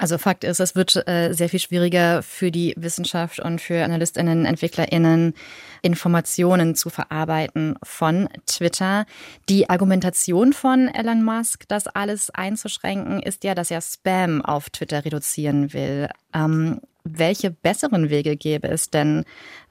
Also 0.00 0.16
Fakt 0.16 0.44
ist, 0.44 0.60
es 0.60 0.74
wird 0.74 1.06
äh, 1.06 1.34
sehr 1.34 1.50
viel 1.50 1.60
schwieriger 1.60 2.22
für 2.22 2.50
die 2.50 2.72
Wissenschaft 2.78 3.38
und 3.38 3.60
für 3.60 3.84
Analystinnen, 3.84 4.46
Entwicklerinnen, 4.46 5.34
Informationen 5.82 6.74
zu 6.74 6.88
verarbeiten 6.88 7.76
von 7.82 8.30
Twitter. 8.46 9.04
Die 9.50 9.68
Argumentation 9.68 10.54
von 10.54 10.88
Elon 10.88 11.22
Musk, 11.22 11.68
das 11.68 11.86
alles 11.86 12.30
einzuschränken, 12.30 13.22
ist 13.22 13.44
ja, 13.44 13.54
dass 13.54 13.70
er 13.70 13.82
Spam 13.82 14.42
auf 14.42 14.70
Twitter 14.70 15.04
reduzieren 15.04 15.74
will. 15.74 16.08
Ähm, 16.32 16.80
welche 17.20 17.52
besseren 17.52 18.10
Wege 18.10 18.36
gäbe 18.36 18.66
es 18.66 18.90
denn, 18.90 19.24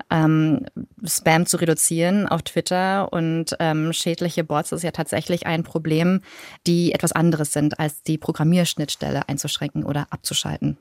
ähm, 0.09 0.65
Spam 1.03 1.45
zu 1.45 1.57
reduzieren 1.57 2.25
auf 2.27 2.43
Twitter 2.43 3.11
und 3.11 3.57
ähm, 3.59 3.91
schädliche 3.91 4.45
Bots 4.45 4.71
ist 4.71 4.83
ja 4.83 4.91
tatsächlich 4.91 5.45
ein 5.45 5.63
Problem, 5.63 6.21
die 6.65 6.93
etwas 6.93 7.11
anderes 7.11 7.51
sind, 7.51 7.77
als 7.77 8.03
die 8.03 8.17
Programmierschnittstelle 8.17 9.27
einzuschränken 9.27 9.83
oder 9.83 10.07
abzuschalten. 10.11 10.77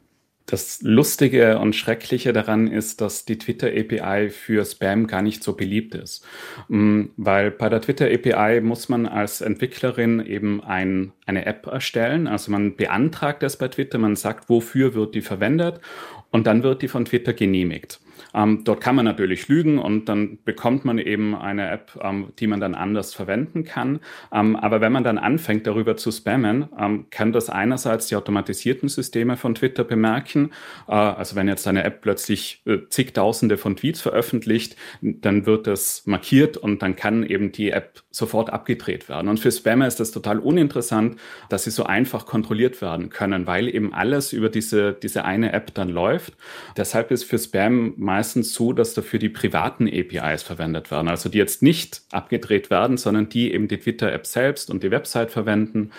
Das 0.50 0.81
Lustige 0.81 1.59
und 1.59 1.76
Schreckliche 1.76 2.33
daran 2.33 2.68
ist, 2.68 3.02
dass 3.02 3.26
die 3.26 3.37
Twitter 3.37 3.66
API 3.66 4.31
für 4.31 4.64
Spam 4.64 5.07
gar 5.07 5.20
nicht 5.20 5.44
so 5.44 5.52
beliebt 5.52 5.94
ist. 5.94 6.24
Mm, 6.68 7.09
weil 7.18 7.50
bei 7.50 7.68
der 7.68 7.83
Twitter 7.83 8.07
API 8.07 8.62
muss 8.62 8.88
man 8.88 9.04
als 9.04 9.42
Entwicklerin 9.42 10.24
eben 10.24 10.64
ein, 10.64 11.12
eine 11.26 11.44
App 11.44 11.66
erstellen. 11.66 12.26
Also 12.26 12.50
man 12.50 12.76
beantragt 12.76 13.42
das 13.42 13.59
bei 13.59 13.68
Twitter, 13.68 13.98
man 13.98 14.16
sagt, 14.16 14.48
wofür 14.48 14.94
wird 14.94 15.14
die 15.14 15.20
verwendet 15.20 15.83
und 16.30 16.46
dann 16.46 16.62
wird 16.62 16.82
die 16.82 16.88
von 16.88 17.04
Twitter 17.04 17.32
genehmigt. 17.32 18.00
Ähm, 18.35 18.62
dort 18.64 18.81
kann 18.81 18.94
man 18.94 19.04
natürlich 19.04 19.48
lügen 19.48 19.78
und 19.78 20.09
dann 20.09 20.38
bekommt 20.44 20.85
man 20.85 20.98
eben 20.98 21.35
eine 21.35 21.70
App, 21.70 21.98
ähm, 22.02 22.33
die 22.38 22.46
man 22.46 22.61
dann 22.61 22.74
anders 22.74 23.14
verwenden 23.14 23.64
kann. 23.64 24.00
Ähm, 24.33 24.57
aber 24.57 24.81
wenn 24.81 24.92
man 24.92 25.04
dann 25.04 25.18
anfängt, 25.18 25.66
darüber 25.66 25.96
zu 25.96 26.11
spammen, 26.11 26.68
ähm, 26.78 27.07
kann 27.11 27.33
das 27.33 27.50
einerseits 27.50 28.09
die 28.09 28.16
automatisierten 28.16 28.88
Systeme 28.88 29.37
von 29.37 29.54
Twitter 29.54 29.85
bemerken. 29.85 30.50
Äh, 30.88 30.92
also 30.92 31.37
wenn 31.37 31.48
jetzt 31.48 31.66
eine 31.66 31.85
App 31.85 32.00
plötzlich 32.00 32.62
äh, 32.66 32.78
zigtausende 32.88 33.57
von 33.57 33.76
Tweets 33.76 34.00
veröffentlicht, 34.00 34.76
dann 35.00 35.46
wird 35.46 35.66
das 35.66 36.02
markiert 36.07 36.57
und 36.57 36.83
dann 36.83 36.96
kann 36.96 37.24
eben 37.24 37.52
die 37.52 37.70
App 37.70 38.02
sofort 38.11 38.50
abgedreht 38.50 39.09
werden. 39.09 39.28
Und 39.28 39.38
für 39.38 39.52
Spammer 39.52 39.87
ist 39.87 40.00
das 40.00 40.11
total 40.11 40.38
uninteressant, 40.38 41.18
dass 41.48 41.64
sie 41.64 41.70
so 41.70 41.85
einfach 41.85 42.26
kontrolliert 42.26 42.81
werden 42.83 43.11
können, 43.11 43.46
weil 43.46 43.68
eben 43.68 43.92
alles 43.94 44.33
über 44.33 44.48
diese, 44.48 44.92
diese 44.92 45.24
eine 45.24 45.52
App 45.52 45.74
dann 45.74 45.88
läuft. 45.88 46.35
Deshalb 46.76 47.11
ist 47.11 47.24
für 47.24 47.38
Spam 47.38 47.94
meistens 48.08 48.54
so, 48.54 48.72
dass 48.72 48.94
dafür 48.94 49.18
die 49.18 49.28
privaten 49.28 49.86
APIs 49.86 50.42
verwendet 50.42 50.90
werden. 50.90 51.08
Also 51.08 51.28
die 51.28 51.36
jetzt 51.36 51.62
nicht 51.62 52.00
abgedreht 52.10 52.70
werden, 52.70 52.96
sondern 52.96 53.28
die 53.28 53.52
eben 53.52 53.68
die 53.68 53.76
Twitter-App 53.76 54.26
selbst 54.26 54.70
und 54.70 54.82
die 54.82 54.90
Website 54.90 55.30
verwenden. 55.30 55.90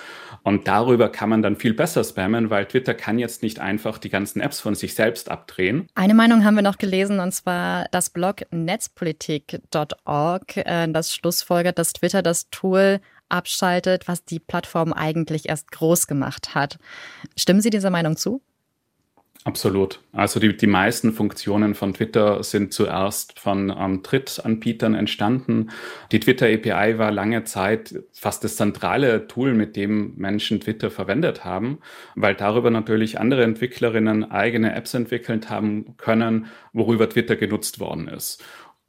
Und 0.42 0.68
darüber 0.68 1.10
kann 1.10 1.30
man 1.30 1.44
dann 1.44 1.56
viel 1.56 1.76
besser 1.76 2.04
spammen, 2.04 2.50
weil 2.50 2.66
Twitter 2.66 2.96
kann 2.96 3.20
jetzt 3.20 3.44
nicht 3.44 3.60
einfach 3.60 4.00
die 4.00 4.10
ganzen 4.10 4.42
Apps 4.42 4.60
von 4.60 4.74
sich 4.74 4.96
selbst 4.96 5.30
abdrehen. 5.30 5.88
Eine 5.94 6.16
Meinung 6.16 6.44
haben 6.44 6.56
wir 6.56 6.64
noch 6.64 6.80
gelesen, 6.80 7.20
und 7.20 7.32
zwar 7.32 7.86
das 7.92 8.10
Blog 8.10 8.38
netzpolitik.org, 8.50 10.58
äh, 10.58 10.92
das 10.92 11.14
schlussfolgert, 11.14 11.78
dass 11.78 11.94
Twitter 11.94 12.24
das 12.24 12.50
Tool 12.50 13.02
abschaltet, 13.30 14.08
was 14.08 14.26
die 14.26 14.40
Plattform 14.40 14.94
eigentlich 14.94 15.48
erst 15.48 15.72
groß 15.72 16.08
gemacht 16.08 16.56
hat. 16.56 16.80
Stimmen 17.38 17.62
Sie 17.62 17.70
dieser 17.70 17.92
Meinung 17.92 18.18
zu? 18.18 18.42
Absolut. 19.50 20.00
Also 20.12 20.40
die, 20.40 20.56
die 20.56 20.68
meisten 20.68 21.12
Funktionen 21.12 21.74
von 21.74 21.96
Twitter 21.96 22.44
sind 22.44 22.72
zuerst 22.72 23.40
von 23.40 23.74
ähm, 23.76 24.04
Drittanbietern 24.04 24.94
entstanden. 24.94 25.72
Die 26.12 26.20
Twitter 26.20 26.46
API 26.46 27.00
war 27.00 27.10
lange 27.10 27.46
Zeit 27.46 27.96
fast 28.14 28.44
das 28.44 28.58
zentrale 28.58 29.26
Tool, 29.26 29.56
mit 29.56 29.76
dem 29.76 30.14
Menschen 30.18 30.60
Twitter 30.60 30.92
verwendet 30.92 31.46
haben, 31.46 31.80
weil 32.14 32.36
darüber 32.36 32.70
natürlich 32.70 33.20
andere 33.20 33.44
Entwicklerinnen 33.44 34.30
eigene 34.30 34.76
Apps 34.76 34.94
entwickelt 34.94 35.50
haben 35.50 35.98
können, 35.98 36.46
worüber 36.72 37.10
Twitter 37.10 37.36
genutzt 37.36 37.80
worden 37.80 38.08
ist. 38.08 38.44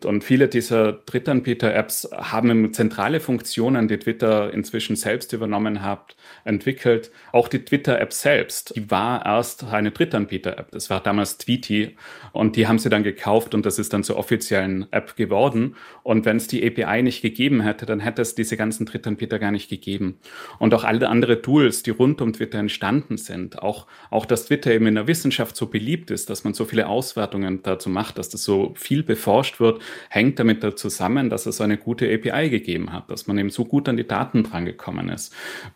Und 0.05 0.25
viele 0.25 0.49
dieser 0.49 0.93
Drittanbieter-Apps 0.93 2.11
haben 2.13 2.73
zentrale 2.73 3.21
Funktionen, 3.21 3.89
die 3.89 3.99
Twitter 3.99 4.53
inzwischen 4.53 4.97
selbst 4.97 5.33
übernommen 5.33 5.83
hat, 5.83 6.17
entwickelt. 6.45 7.11
Auch 7.33 7.49
die 7.49 7.65
Twitter-App 7.65 8.13
selbst, 8.13 8.75
die 8.77 8.91
war 8.91 9.25
erst 9.25 9.65
eine 9.65 9.91
Drittanbieter-App. 9.91 10.71
Das 10.73 10.91
war 10.91 11.01
damals 11.01 11.39
Tweety 11.39 11.97
und 12.33 12.57
die 12.57 12.67
haben 12.67 12.79
sie 12.79 12.89
dann 12.89 13.03
gekauft 13.03 13.55
und 13.55 13.67
das 13.67 13.79
ist 13.79 13.93
dann 13.93 14.05
zur 14.05 14.17
offiziellen 14.17 14.87
App 14.93 15.17
geworden. 15.17 15.77
Und 16.03 16.25
wenn 16.25 16.37
es 16.37 16.47
die 16.47 16.67
API 16.67 17.03
nicht 17.03 17.23
gegeben 17.23 17.61
hätte, 17.61 17.87
dann 17.87 18.01
hätte 18.01 18.23
es 18.23 18.35
diese 18.35 18.57
ganzen 18.57 18.87
Drittanbieter 18.87 19.39
gar 19.39 19.51
nicht 19.51 19.69
gegeben. 19.69 20.19
Und 20.59 20.75
auch 20.75 20.85
alle 20.85 21.09
andere 21.09 21.43
Tools, 21.43 21.83
die 21.83 21.91
rund 21.91 22.21
um 22.21 22.33
Twitter 22.33 22.59
entstanden 22.59 23.17
sind, 23.17 23.61
auch, 23.61 23.87
auch 24.11 24.27
dass 24.27 24.47
Twitter 24.47 24.73
eben 24.73 24.87
in 24.87 24.95
der 24.95 25.07
Wissenschaft 25.07 25.57
so 25.57 25.67
beliebt 25.67 26.11
ist, 26.11 26.31
dass 26.31 26.45
man 26.45 26.55
so 26.55 26.65
viele 26.65 26.89
Auswertungen 26.89 27.63
dazu 27.63 27.91
macht, 27.91 28.19
dass 28.19 28.29
das 28.29 28.45
so 28.45 28.75
viel 28.77 29.03
beforscht 29.03 29.61
wird, 29.61 29.81
hängt 30.09 30.39
damit 30.39 30.79
zusammen, 30.79 31.31
dass 31.31 31.47
es 31.47 31.57
so 31.57 31.65
eine 31.65 31.77
gute 31.77 32.13
API 32.13 32.51
gegeben 32.51 32.93
hat, 32.93 33.11
dass 33.11 33.27
man 33.27 33.39
eben 33.39 33.51
so 33.51 33.65
gut 33.65 33.89
an 33.89 33.97
die 33.97 34.07
Daten 34.07 34.43
drangekommen 34.43 35.09
ist. 35.09 35.35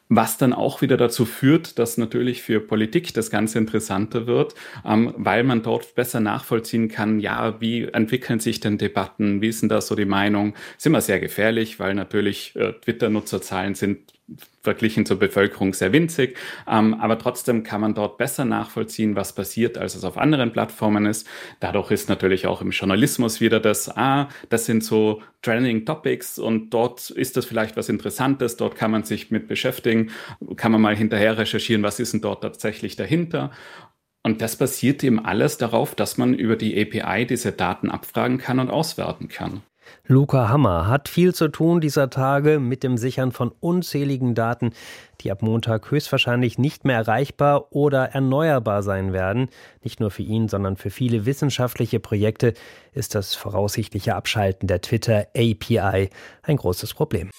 Was 0.09 0.39
dann 0.39 0.53
auch 0.53 0.83
wieder 0.83 0.97
dazu 0.97 1.25
führt, 1.25 1.79
dass 1.79 1.99
natürlich 1.99 2.43
für 2.43 2.61
Politik 2.61 3.13
das 3.15 3.31
Ganze 3.31 3.59
interessanter 3.59 4.27
wird, 4.27 4.55
ähm, 4.85 5.15
weil 5.17 5.45
man 5.45 5.63
dort 5.63 5.95
besser 5.95 6.21
nachvollziehen 6.21 6.89
kann, 6.89 7.21
ja, 7.21 7.61
wie 7.61 7.85
entwickeln 7.85 8.41
sich 8.41 8.61
denn 8.61 8.79
Debatten, 8.79 9.43
wie 9.43 9.49
ist 9.49 9.63
denn 9.63 9.69
da 9.69 9.81
so 9.81 9.95
die 9.95 10.05
Meinung? 10.05 10.55
Ist 10.77 10.87
immer 10.87 11.01
sehr 11.01 11.21
gefährlich, 11.21 11.81
weil 11.81 11.95
natürlich 11.95 12.55
äh, 12.57 12.73
Twitter-Nutzerzahlen 12.73 13.75
sind 13.75 14.14
verglichen 14.63 15.05
zur 15.05 15.19
Bevölkerung 15.19 15.75
sehr 15.75 15.93
winzig. 15.93 16.39
Ähm, 16.67 16.95
aber 16.95 17.19
trotzdem 17.19 17.63
kann 17.63 17.81
man 17.81 17.95
dort 17.95 18.17
besser 18.17 18.45
nachvollziehen, 18.45 19.17
was 19.17 19.35
passiert, 19.35 19.77
als 19.77 19.95
es 19.95 20.05
auf 20.05 20.17
anderen 20.17 20.53
Plattformen 20.53 21.07
ist. 21.07 21.27
Dadurch 21.61 21.91
ist 21.91 22.09
natürlich 22.09 22.47
auch 22.47 22.63
im 22.63 22.71
Journalismus 22.71 23.41
wieder 23.41 23.61
das, 23.61 23.95
ah, 23.95 24.29
das 24.49 24.65
sind 24.65 24.83
so 24.83 25.23
Trending 25.43 25.85
Topics 25.85 26.39
und 26.39 26.71
dort 26.71 27.11
ist 27.11 27.37
das 27.37 27.45
vielleicht 27.45 27.77
was 27.77 27.91
Interessantes, 27.91 28.57
dort 28.57 28.77
kann 28.77 28.91
man 28.91 29.05
sich 29.05 29.31
mit 29.31 29.47
beschäftigen, 29.47 30.11
kann 30.57 30.73
man 30.73 30.81
mal 30.81 30.97
hinterher 30.97 31.37
recherchieren, 31.37 31.83
was 31.83 32.01
ist 32.01 32.15
denn 32.15 32.23
dort 32.23 32.43
tatsächlich 32.43 32.97
dahinter. 32.97 33.51
Und 34.23 34.41
das 34.41 34.57
basiert 34.57 35.05
eben 35.05 35.23
alles 35.23 35.59
darauf, 35.59 35.95
dass 35.95 36.17
man 36.17 36.33
über 36.33 36.57
die 36.57 36.81
API 36.81 37.27
diese 37.27 37.53
Daten 37.53 37.91
abfragen 37.91 38.39
kann 38.39 38.59
und 38.59 38.71
auswerten 38.71 39.29
kann. 39.29 39.61
Luca 40.07 40.49
Hammer 40.49 40.87
hat 40.87 41.09
viel 41.09 41.35
zu 41.35 41.49
tun 41.49 41.81
dieser 41.81 42.11
Tage 42.11 42.59
mit 42.61 42.83
dem 42.83 42.97
Sichern 42.97 43.33
von 43.33 43.53
unzähligen 43.61 44.35
Daten, 44.35 44.73
die 45.21 45.31
ab 45.31 45.43
Montag 45.43 45.91
höchstwahrscheinlich 45.91 46.59
nicht 46.59 46.85
mehr 46.85 46.97
erreichbar 46.97 47.73
oder 47.73 48.11
erneuerbar 48.11 48.83
sein 48.83 49.13
werden. 49.13 49.49
Nicht 49.83 50.01
nur 50.01 50.11
für 50.11 50.23
ihn, 50.23 50.49
sondern 50.49 50.77
für 50.77 50.91
viele 50.91 51.27
wissenschaftliche 51.27 52.01
Projekte 52.01 52.55
ist 52.93 53.15
das 53.15 53.35
voraussichtliche 53.35 54.15
Abschalten 54.15 54.67
der 54.67 54.81
Twitter 54.81 55.27
API 55.37 56.11
ein 56.43 56.57
großes 56.57 56.95
Problem. 56.95 57.31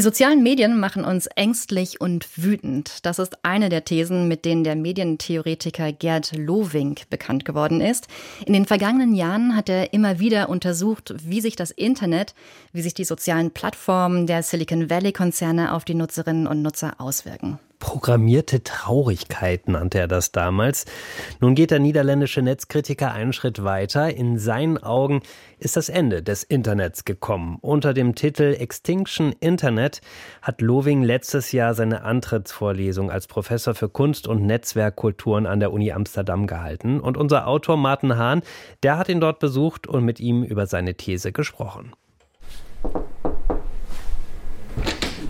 Die 0.00 0.04
sozialen 0.04 0.42
Medien 0.42 0.80
machen 0.80 1.04
uns 1.04 1.26
ängstlich 1.26 2.00
und 2.00 2.26
wütend. 2.42 3.04
Das 3.04 3.18
ist 3.18 3.44
eine 3.44 3.68
der 3.68 3.84
Thesen, 3.84 4.28
mit 4.28 4.46
denen 4.46 4.64
der 4.64 4.74
Medientheoretiker 4.74 5.92
Gerd 5.92 6.32
Lowink 6.34 7.10
bekannt 7.10 7.44
geworden 7.44 7.82
ist. 7.82 8.06
In 8.46 8.54
den 8.54 8.64
vergangenen 8.64 9.14
Jahren 9.14 9.54
hat 9.54 9.68
er 9.68 9.92
immer 9.92 10.18
wieder 10.18 10.48
untersucht, 10.48 11.12
wie 11.22 11.42
sich 11.42 11.54
das 11.54 11.70
Internet, 11.70 12.34
wie 12.72 12.80
sich 12.80 12.94
die 12.94 13.04
sozialen 13.04 13.50
Plattformen 13.50 14.26
der 14.26 14.42
Silicon 14.42 14.88
Valley 14.88 15.12
Konzerne 15.12 15.74
auf 15.74 15.84
die 15.84 15.92
Nutzerinnen 15.92 16.46
und 16.46 16.62
Nutzer 16.62 16.94
auswirken. 16.96 17.58
Programmierte 17.80 18.62
Traurigkeit 18.62 19.66
nannte 19.66 19.98
er 19.98 20.06
das 20.06 20.32
damals. 20.32 20.84
Nun 21.40 21.54
geht 21.54 21.70
der 21.70 21.78
niederländische 21.78 22.42
Netzkritiker 22.42 23.10
einen 23.10 23.32
Schritt 23.32 23.64
weiter. 23.64 24.14
In 24.14 24.38
seinen 24.38 24.78
Augen 24.78 25.22
ist 25.58 25.78
das 25.78 25.88
Ende 25.88 26.22
des 26.22 26.44
Internets 26.44 27.06
gekommen. 27.06 27.56
Unter 27.62 27.94
dem 27.94 28.14
Titel 28.14 28.54
Extinction 28.58 29.34
Internet 29.40 30.02
hat 30.42 30.60
Loving 30.60 31.02
letztes 31.02 31.52
Jahr 31.52 31.74
seine 31.74 32.02
Antrittsvorlesung 32.02 33.10
als 33.10 33.26
Professor 33.26 33.74
für 33.74 33.88
Kunst 33.88 34.28
und 34.28 34.44
Netzwerkkulturen 34.44 35.46
an 35.46 35.58
der 35.58 35.72
Uni 35.72 35.90
Amsterdam 35.90 36.46
gehalten. 36.46 37.00
Und 37.00 37.16
unser 37.16 37.48
Autor 37.48 37.78
Martin 37.78 38.18
Hahn, 38.18 38.42
der 38.82 38.98
hat 38.98 39.08
ihn 39.08 39.20
dort 39.20 39.38
besucht 39.38 39.86
und 39.86 40.04
mit 40.04 40.20
ihm 40.20 40.44
über 40.44 40.66
seine 40.66 40.94
These 40.94 41.32
gesprochen. 41.32 41.92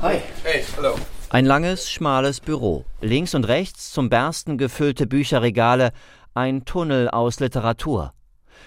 Hi. 0.03 0.21
Hey, 0.43 0.65
hallo. 0.77 0.97
Ein 1.33 1.47
langes, 1.47 1.89
schmales 1.89 2.41
Büro. 2.41 2.85
Links 3.01 3.37
und 3.37 3.45
rechts 3.45 3.93
zum 3.93 4.11
Bersten 4.11 4.59
gefüllte 4.59 5.07
Bücherregale, 5.07 5.93
ein 6.35 6.65
Tunnel 6.65 7.09
aus 7.09 7.39
Literatur. 7.39 8.15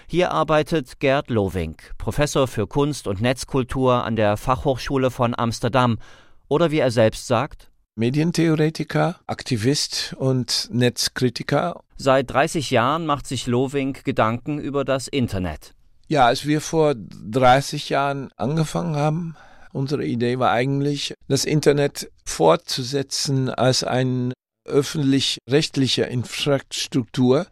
Hier 0.06 0.30
arbeitet 0.30 0.98
Gerd 0.98 1.28
Lovink, 1.28 1.92
Professor 1.98 2.48
für 2.48 2.66
Kunst 2.66 3.06
und 3.06 3.20
Netzkultur 3.20 4.02
an 4.04 4.16
der 4.16 4.38
Fachhochschule 4.38 5.10
von 5.10 5.34
Amsterdam 5.36 5.98
oder 6.48 6.70
wie 6.70 6.78
er 6.78 6.90
selbst 6.90 7.26
sagt, 7.26 7.70
Medientheoretiker, 7.96 9.16
Aktivist 9.26 10.14
und 10.18 10.70
Netzkritiker. 10.72 11.82
Seit 11.98 12.30
30 12.30 12.70
Jahren 12.70 13.04
macht 13.04 13.26
sich 13.26 13.46
Lovink 13.46 14.04
Gedanken 14.04 14.58
über 14.58 14.86
das 14.86 15.06
Internet. 15.06 15.74
Ja, 16.08 16.24
als 16.24 16.46
wir 16.46 16.62
vor 16.62 16.94
30 16.96 17.90
Jahren 17.90 18.30
angefangen 18.38 18.96
haben, 18.96 19.36
Unsere 19.74 20.04
Idee 20.04 20.38
war 20.38 20.52
eigentlich, 20.52 21.14
das 21.26 21.44
Internet 21.44 22.08
fortzusetzen 22.24 23.50
als 23.50 23.82
eine 23.82 24.32
öffentlich-rechtliche 24.64 26.04
Infrastruktur 26.04 27.48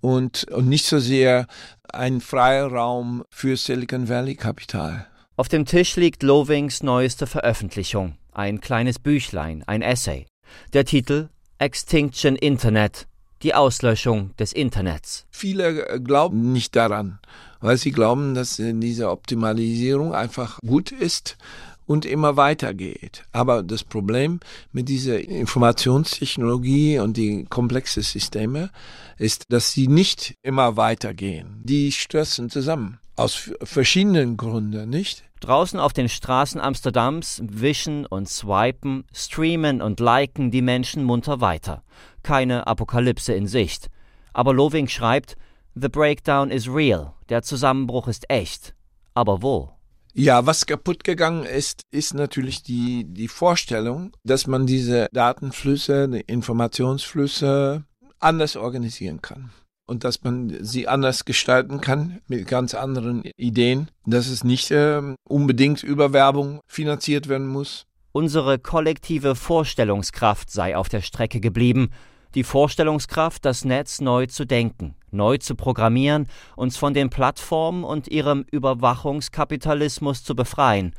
und, 0.00 0.44
und 0.52 0.68
nicht 0.68 0.86
so 0.86 1.00
sehr 1.00 1.48
ein 1.92 2.20
freier 2.20 2.68
Raum 2.68 3.24
für 3.28 3.56
Silicon 3.56 4.08
Valley 4.08 4.36
Kapital. 4.36 5.08
Auf 5.36 5.48
dem 5.48 5.66
Tisch 5.66 5.96
liegt 5.96 6.22
Lovings 6.22 6.84
neueste 6.84 7.26
Veröffentlichung, 7.26 8.18
ein 8.30 8.60
kleines 8.60 9.00
Büchlein, 9.00 9.64
ein 9.66 9.82
Essay. 9.82 10.26
Der 10.74 10.84
Titel 10.84 11.28
Extinction 11.58 12.36
Internet, 12.36 13.08
die 13.42 13.52
Auslöschung 13.52 14.30
des 14.36 14.52
Internets. 14.52 15.26
Viele 15.32 16.00
glauben 16.00 16.52
nicht 16.52 16.76
daran, 16.76 17.18
weil 17.64 17.78
sie 17.78 17.92
glauben, 17.92 18.34
dass 18.34 18.60
diese 18.60 19.08
Optimalisierung 19.08 20.14
einfach 20.14 20.58
gut 20.60 20.92
ist 20.92 21.38
und 21.86 22.04
immer 22.04 22.36
weitergeht. 22.36 23.24
Aber 23.32 23.62
das 23.62 23.84
Problem 23.84 24.40
mit 24.72 24.90
dieser 24.90 25.18
Informationstechnologie 25.18 26.98
und 26.98 27.16
die 27.16 27.44
komplexen 27.44 28.02
Systeme 28.02 28.68
ist, 29.16 29.44
dass 29.48 29.72
sie 29.72 29.88
nicht 29.88 30.34
immer 30.42 30.76
weitergehen. 30.76 31.62
Die 31.64 31.90
stürzen 31.90 32.50
zusammen. 32.50 32.98
Aus 33.16 33.50
verschiedenen 33.62 34.36
Gründen, 34.36 34.90
nicht? 34.90 35.24
Draußen 35.40 35.80
auf 35.80 35.94
den 35.94 36.10
Straßen 36.10 36.60
Amsterdams 36.60 37.40
wischen 37.46 38.04
und 38.04 38.28
swipen, 38.28 39.04
streamen 39.14 39.80
und 39.80 40.00
liken 40.00 40.50
die 40.50 40.62
Menschen 40.62 41.02
munter 41.02 41.40
weiter. 41.40 41.82
Keine 42.22 42.66
Apokalypse 42.66 43.32
in 43.32 43.46
Sicht. 43.46 43.88
Aber 44.34 44.52
Loving 44.52 44.88
schreibt, 44.88 45.36
The 45.76 45.88
breakdown 45.88 46.52
is 46.52 46.68
real, 46.68 47.14
der 47.28 47.42
Zusammenbruch 47.42 48.06
ist 48.06 48.30
echt. 48.30 48.76
Aber 49.12 49.42
wo? 49.42 49.70
Ja, 50.12 50.46
was 50.46 50.66
kaputt 50.66 51.02
gegangen 51.02 51.44
ist, 51.44 51.80
ist 51.90 52.14
natürlich 52.14 52.62
die, 52.62 53.04
die 53.04 53.26
Vorstellung, 53.26 54.12
dass 54.22 54.46
man 54.46 54.66
diese 54.66 55.08
Datenflüsse, 55.12 56.08
die 56.08 56.20
Informationsflüsse 56.20 57.82
anders 58.20 58.54
organisieren 58.54 59.20
kann. 59.20 59.50
Und 59.86 60.04
dass 60.04 60.22
man 60.22 60.64
sie 60.64 60.86
anders 60.86 61.24
gestalten 61.24 61.80
kann 61.80 62.20
mit 62.28 62.46
ganz 62.46 62.74
anderen 62.74 63.24
Ideen, 63.36 63.90
dass 64.06 64.28
es 64.28 64.44
nicht 64.44 64.70
äh, 64.70 65.02
unbedingt 65.28 65.82
über 65.82 66.12
Werbung 66.12 66.60
finanziert 66.68 67.28
werden 67.28 67.48
muss. 67.48 67.84
Unsere 68.12 68.60
kollektive 68.60 69.34
Vorstellungskraft 69.34 70.52
sei 70.52 70.76
auf 70.76 70.88
der 70.88 71.00
Strecke 71.00 71.40
geblieben, 71.40 71.90
die 72.36 72.44
Vorstellungskraft, 72.44 73.44
das 73.44 73.64
Netz 73.64 74.00
neu 74.00 74.26
zu 74.26 74.44
denken, 74.44 74.94
neu 75.14 75.38
zu 75.38 75.54
programmieren, 75.54 76.28
uns 76.56 76.76
von 76.76 76.92
den 76.92 77.08
Plattformen 77.08 77.84
und 77.84 78.08
ihrem 78.08 78.44
Überwachungskapitalismus 78.50 80.24
zu 80.24 80.34
befreien. 80.34 80.94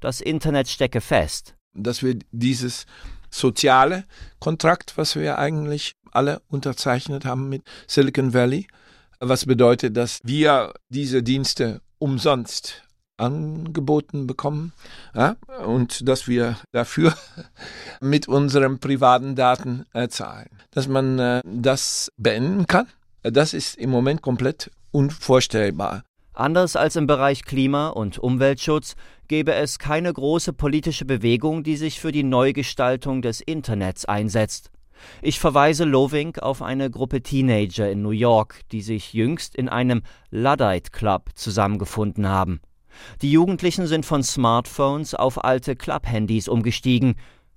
Das 0.00 0.20
Internet 0.20 0.68
stecke 0.68 1.00
fest. 1.00 1.54
Dass 1.74 2.02
wir 2.02 2.18
dieses 2.32 2.86
soziale 3.30 4.04
Kontrakt, 4.40 4.98
was 4.98 5.16
wir 5.16 5.38
eigentlich 5.38 5.92
alle 6.12 6.42
unterzeichnet 6.48 7.24
haben 7.24 7.48
mit 7.48 7.62
Silicon 7.86 8.34
Valley, 8.34 8.66
was 9.20 9.46
bedeutet, 9.46 9.96
dass 9.96 10.18
wir 10.24 10.72
diese 10.88 11.22
Dienste 11.22 11.80
umsonst 11.98 12.82
angeboten 13.18 14.26
bekommen 14.26 14.72
ja, 15.14 15.36
und 15.64 16.08
dass 16.08 16.26
wir 16.26 16.56
dafür 16.72 17.14
mit 18.00 18.26
unseren 18.26 18.78
privaten 18.78 19.36
Daten 19.36 19.84
äh, 19.92 20.08
zahlen. 20.08 20.48
Dass 20.70 20.88
man 20.88 21.18
äh, 21.18 21.42
das 21.44 22.10
beenden 22.16 22.66
kann, 22.66 22.86
das 23.22 23.54
ist 23.54 23.76
im 23.76 23.90
Moment 23.90 24.22
komplett 24.22 24.70
unvorstellbar. 24.90 26.02
Anders 26.32 26.76
als 26.76 26.96
im 26.96 27.06
Bereich 27.06 27.44
Klima- 27.44 27.88
und 27.88 28.18
Umweltschutz 28.18 28.94
gäbe 29.28 29.54
es 29.54 29.78
keine 29.78 30.12
große 30.12 30.52
politische 30.52 31.04
Bewegung, 31.04 31.62
die 31.62 31.76
sich 31.76 32.00
für 32.00 32.12
die 32.12 32.22
Neugestaltung 32.22 33.20
des 33.20 33.40
Internets 33.40 34.04
einsetzt. 34.06 34.70
Ich 35.22 35.40
verweise 35.40 35.84
Loving 35.84 36.36
auf 36.36 36.62
eine 36.62 36.90
Gruppe 36.90 37.22
Teenager 37.22 37.90
in 37.90 38.02
New 38.02 38.10
York, 38.10 38.60
die 38.72 38.82
sich 38.82 39.12
jüngst 39.12 39.54
in 39.54 39.68
einem 39.68 40.02
Luddite 40.30 40.90
Club 40.90 41.30
zusammengefunden 41.34 42.28
haben. 42.28 42.60
Die 43.22 43.30
Jugendlichen 43.30 43.86
sind 43.86 44.04
von 44.04 44.22
Smartphones 44.22 45.14
auf 45.14 45.44
alte 45.44 45.76
Club-Handys 45.76 46.48
umgestiegen. 46.48 47.16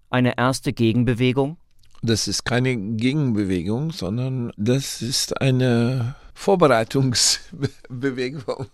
Eine 0.10 0.38
erste 0.38 0.74
Gegenbewegung? 0.74 1.58
Das 2.06 2.28
ist 2.28 2.44
keine 2.44 2.76
Gegenbewegung, 2.76 3.94
sondern 3.94 4.52
das 4.58 5.02
ist 5.02 5.40
eine 5.42 6.16
Vorbereitungsbewegung. 6.34 8.68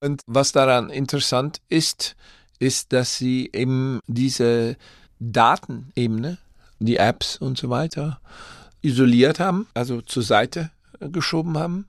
Und 0.00 0.22
was 0.26 0.52
daran 0.52 0.90
interessant 0.90 1.60
ist, 1.68 2.14
ist, 2.60 2.92
dass 2.92 3.18
sie 3.18 3.50
eben 3.52 3.98
diese 4.06 4.76
Datenebene, 5.18 6.38
die 6.78 6.98
Apps 6.98 7.36
und 7.36 7.58
so 7.58 7.68
weiter, 7.68 8.20
isoliert 8.80 9.40
haben, 9.40 9.66
also 9.74 10.00
zur 10.00 10.22
Seite 10.22 10.70
geschoben 11.00 11.58
haben 11.58 11.86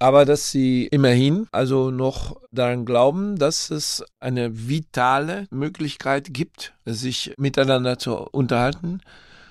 aber 0.00 0.24
dass 0.24 0.50
sie 0.50 0.86
immerhin 0.88 1.46
also 1.52 1.90
noch 1.90 2.40
daran 2.50 2.84
glauben, 2.84 3.36
dass 3.36 3.70
es 3.70 4.04
eine 4.20 4.68
vitale 4.68 5.46
Möglichkeit 5.50 6.34
gibt, 6.34 6.74
sich 6.84 7.32
miteinander 7.38 7.98
zu 7.98 8.14
unterhalten 8.14 9.00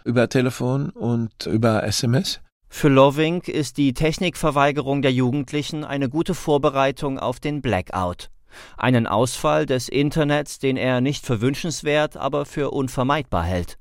über 0.05 0.29
Telefon 0.29 0.89
und 0.89 1.45
über 1.45 1.83
SMS. 1.83 2.41
Für 2.69 2.89
Loving 2.89 3.41
ist 3.41 3.77
die 3.77 3.93
Technikverweigerung 3.93 5.01
der 5.01 5.13
Jugendlichen 5.13 5.83
eine 5.83 6.09
gute 6.09 6.33
Vorbereitung 6.33 7.19
auf 7.19 7.39
den 7.39 7.61
Blackout. 7.61 8.29
Einen 8.77 9.07
Ausfall 9.07 9.65
des 9.65 9.89
Internets, 9.89 10.59
den 10.59 10.77
er 10.77 11.01
nicht 11.01 11.25
für 11.25 11.41
wünschenswert, 11.41 12.17
aber 12.17 12.45
für 12.45 12.71
unvermeidbar 12.71 13.43
hält. 13.43 13.77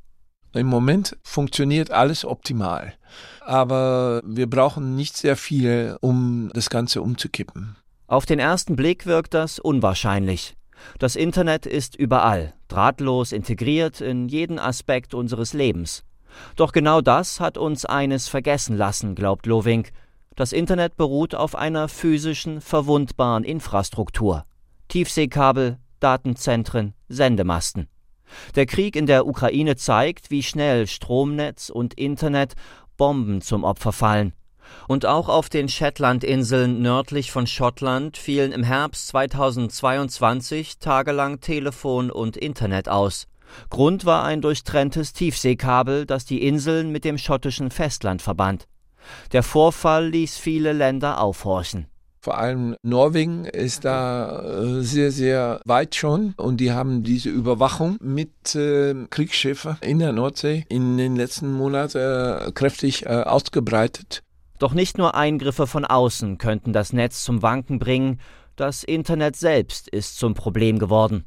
Im 0.54 0.66
Moment 0.66 1.16
funktioniert 1.22 1.90
alles 1.90 2.24
optimal. 2.24 2.92
Aber 3.40 4.22
wir 4.24 4.48
brauchen 4.48 4.94
nicht 4.94 5.16
sehr 5.16 5.36
viel, 5.36 5.96
um 6.00 6.50
das 6.52 6.68
Ganze 6.68 7.00
umzukippen. 7.00 7.76
Auf 8.06 8.26
den 8.26 8.38
ersten 8.38 8.76
Blick 8.76 9.06
wirkt 9.06 9.32
das 9.32 9.58
unwahrscheinlich. 9.58 10.54
Das 10.98 11.16
Internet 11.16 11.64
ist 11.64 11.96
überall, 11.96 12.52
drahtlos 12.68 13.32
integriert 13.32 14.00
in 14.00 14.28
jeden 14.28 14.58
Aspekt 14.58 15.14
unseres 15.14 15.54
Lebens. 15.54 16.04
Doch 16.56 16.72
genau 16.72 17.00
das 17.00 17.40
hat 17.40 17.58
uns 17.58 17.84
eines 17.84 18.28
vergessen 18.28 18.76
lassen, 18.76 19.14
glaubt 19.14 19.46
Loving. 19.46 19.86
Das 20.36 20.52
Internet 20.52 20.96
beruht 20.96 21.34
auf 21.34 21.54
einer 21.54 21.88
physischen, 21.88 22.60
verwundbaren 22.60 23.44
Infrastruktur. 23.44 24.44
Tiefseekabel, 24.88 25.78
Datenzentren, 26.00 26.94
Sendemasten. 27.08 27.88
Der 28.54 28.66
Krieg 28.66 28.96
in 28.96 29.06
der 29.06 29.26
Ukraine 29.26 29.76
zeigt, 29.76 30.30
wie 30.30 30.42
schnell 30.42 30.86
Stromnetz 30.86 31.68
und 31.68 31.94
Internet 31.94 32.54
Bomben 32.96 33.40
zum 33.40 33.64
Opfer 33.64 33.92
fallen. 33.92 34.32
Und 34.88 35.06
auch 35.06 35.28
auf 35.28 35.48
den 35.48 35.68
Shetlandinseln 35.68 36.80
nördlich 36.80 37.30
von 37.30 37.46
Schottland 37.46 38.16
fielen 38.16 38.52
im 38.52 38.62
Herbst 38.62 39.08
2022 39.08 40.78
tagelang 40.78 41.40
Telefon 41.40 42.10
und 42.10 42.36
Internet 42.36 42.88
aus. 42.88 43.26
Grund 43.70 44.04
war 44.04 44.24
ein 44.24 44.40
durchtrenntes 44.40 45.12
Tiefseekabel, 45.12 46.06
das 46.06 46.24
die 46.24 46.46
Inseln 46.46 46.90
mit 46.92 47.04
dem 47.04 47.18
schottischen 47.18 47.70
Festland 47.70 48.22
verband. 48.22 48.66
Der 49.32 49.42
Vorfall 49.42 50.08
ließ 50.08 50.36
viele 50.36 50.72
Länder 50.72 51.20
aufhorchen. 51.20 51.86
Vor 52.24 52.38
allem 52.38 52.76
Norwegen 52.84 53.46
ist 53.46 53.84
da 53.84 54.42
äh, 54.42 54.82
sehr, 54.82 55.10
sehr 55.10 55.60
weit 55.64 55.96
schon 55.96 56.34
und 56.36 56.58
die 56.58 56.70
haben 56.70 57.02
diese 57.02 57.30
Überwachung 57.30 57.96
mit 58.00 58.54
äh, 58.54 58.94
Kriegsschiffen 59.10 59.76
in 59.80 59.98
der 59.98 60.12
Nordsee 60.12 60.64
in 60.68 60.96
den 60.98 61.16
letzten 61.16 61.52
Monaten 61.52 61.98
äh, 61.98 62.52
kräftig 62.52 63.06
äh, 63.06 63.08
ausgebreitet. 63.08 64.22
Doch 64.60 64.72
nicht 64.72 64.98
nur 64.98 65.16
Eingriffe 65.16 65.66
von 65.66 65.84
außen 65.84 66.38
könnten 66.38 66.72
das 66.72 66.92
Netz 66.92 67.24
zum 67.24 67.42
Wanken 67.42 67.80
bringen, 67.80 68.20
das 68.54 68.84
Internet 68.84 69.34
selbst 69.34 69.88
ist 69.88 70.16
zum 70.16 70.34
Problem 70.34 70.78
geworden. 70.78 71.24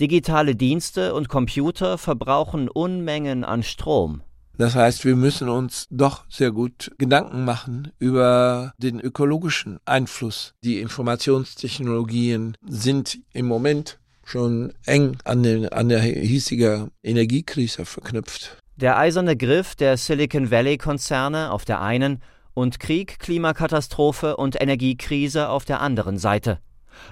Digitale 0.00 0.56
Dienste 0.56 1.14
und 1.14 1.28
Computer 1.28 1.98
verbrauchen 1.98 2.68
Unmengen 2.68 3.44
an 3.44 3.62
Strom. 3.62 4.22
Das 4.58 4.74
heißt, 4.74 5.04
wir 5.04 5.16
müssen 5.16 5.48
uns 5.48 5.86
doch 5.90 6.24
sehr 6.28 6.52
gut 6.52 6.92
Gedanken 6.98 7.44
machen 7.44 7.90
über 7.98 8.72
den 8.78 9.00
ökologischen 9.00 9.78
Einfluss. 9.86 10.54
Die 10.62 10.80
Informationstechnologien 10.80 12.56
sind 12.66 13.18
im 13.32 13.46
Moment 13.46 13.98
schon 14.24 14.72
eng 14.84 15.16
an, 15.24 15.42
den, 15.42 15.68
an 15.68 15.88
der 15.88 16.00
hiesigen 16.00 16.90
Energiekrise 17.02 17.84
verknüpft. 17.84 18.58
Der 18.76 18.98
eiserne 18.98 19.36
Griff 19.36 19.74
der 19.74 19.96
Silicon 19.96 20.50
Valley-Konzerne 20.50 21.50
auf 21.50 21.64
der 21.64 21.80
einen 21.80 22.22
und 22.54 22.78
Krieg, 22.78 23.18
Klimakatastrophe 23.18 24.36
und 24.36 24.60
Energiekrise 24.60 25.48
auf 25.48 25.64
der 25.64 25.80
anderen 25.80 26.18
Seite. 26.18 26.58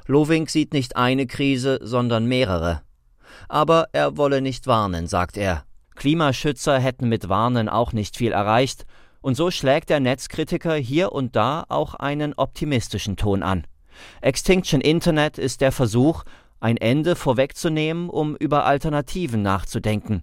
Loving 0.06 0.48
sieht 0.48 0.72
nicht 0.72 0.96
eine 0.96 1.26
Krise, 1.26 1.78
sondern 1.82 2.26
mehrere. 2.26 2.82
Aber 3.48 3.88
er 3.92 4.16
wolle 4.16 4.40
nicht 4.40 4.66
warnen, 4.66 5.06
sagt 5.06 5.36
er. 5.36 5.64
Klimaschützer 5.96 6.78
hätten 6.78 7.08
mit 7.08 7.28
Warnen 7.28 7.68
auch 7.68 7.92
nicht 7.92 8.16
viel 8.16 8.32
erreicht, 8.32 8.86
und 9.20 9.34
so 9.34 9.50
schlägt 9.50 9.90
der 9.90 10.00
Netzkritiker 10.00 10.74
hier 10.74 11.12
und 11.12 11.36
da 11.36 11.64
auch 11.68 11.94
einen 11.94 12.32
optimistischen 12.34 13.16
Ton 13.16 13.42
an. 13.42 13.66
Extinction 14.22 14.80
Internet 14.80 15.36
ist 15.36 15.60
der 15.60 15.72
Versuch, 15.72 16.24
ein 16.58 16.76
Ende 16.76 17.16
vorwegzunehmen, 17.16 18.08
um 18.08 18.36
über 18.36 18.64
Alternativen 18.64 19.42
nachzudenken. 19.42 20.22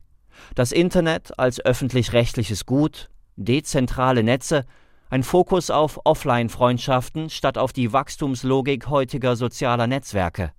Das 0.56 0.72
Internet 0.72 1.38
als 1.38 1.64
öffentlich-rechtliches 1.64 2.66
Gut, 2.66 3.10
dezentrale 3.36 4.24
Netze, 4.24 4.66
ein 5.10 5.24
Fokus 5.24 5.70
auf 5.70 6.00
Offline-Freundschaften 6.04 7.30
statt 7.30 7.58
auf 7.58 7.74
die 7.74 7.94
Wachstumslogik 7.94 8.88
heutiger 8.88 9.36
sozialer 9.36 9.88
Netzwerke. 9.88 10.52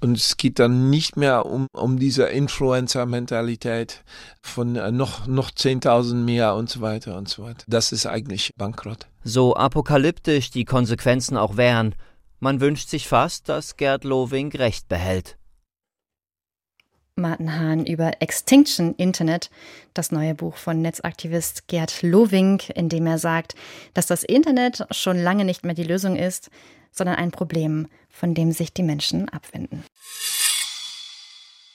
Und 0.00 0.18
es 0.18 0.36
geht 0.36 0.58
dann 0.58 0.90
nicht 0.90 1.16
mehr 1.16 1.46
um, 1.46 1.68
um 1.72 1.98
diese 1.98 2.24
Influencer-Mentalität 2.24 4.04
von 4.42 4.76
äh, 4.76 4.90
noch, 4.90 5.26
noch 5.26 5.50
10.000 5.50 6.16
mehr 6.16 6.54
und 6.54 6.68
so 6.68 6.82
weiter 6.82 7.16
und 7.16 7.28
so 7.28 7.44
weiter. 7.44 7.64
Das 7.66 7.92
ist 7.92 8.06
eigentlich 8.06 8.52
bankrott. 8.56 9.06
So 9.24 9.56
apokalyptisch 9.56 10.50
die 10.50 10.66
Konsequenzen 10.66 11.36
auch 11.38 11.56
wären, 11.56 11.94
man 12.38 12.60
wünscht 12.60 12.90
sich 12.90 13.08
fast, 13.08 13.48
dass 13.48 13.76
Gerd 13.76 14.04
Loving 14.04 14.52
recht 14.52 14.88
behält. 14.88 15.38
Martin 17.18 17.58
Hahn 17.58 17.86
über 17.86 18.20
Extinction 18.20 18.94
Internet, 18.96 19.48
das 19.94 20.12
neue 20.12 20.34
Buch 20.34 20.56
von 20.56 20.82
Netzaktivist 20.82 21.66
Gerd 21.66 22.02
Loving, 22.02 22.60
in 22.74 22.90
dem 22.90 23.06
er 23.06 23.16
sagt, 23.16 23.54
dass 23.94 24.06
das 24.06 24.22
Internet 24.22 24.86
schon 24.90 25.16
lange 25.16 25.46
nicht 25.46 25.64
mehr 25.64 25.72
die 25.72 25.82
Lösung 25.82 26.16
ist, 26.16 26.50
sondern 26.92 27.16
ein 27.16 27.30
Problem, 27.30 27.88
von 28.10 28.34
dem 28.34 28.52
sich 28.52 28.74
die 28.74 28.82
Menschen 28.82 29.30
abwenden. 29.30 29.82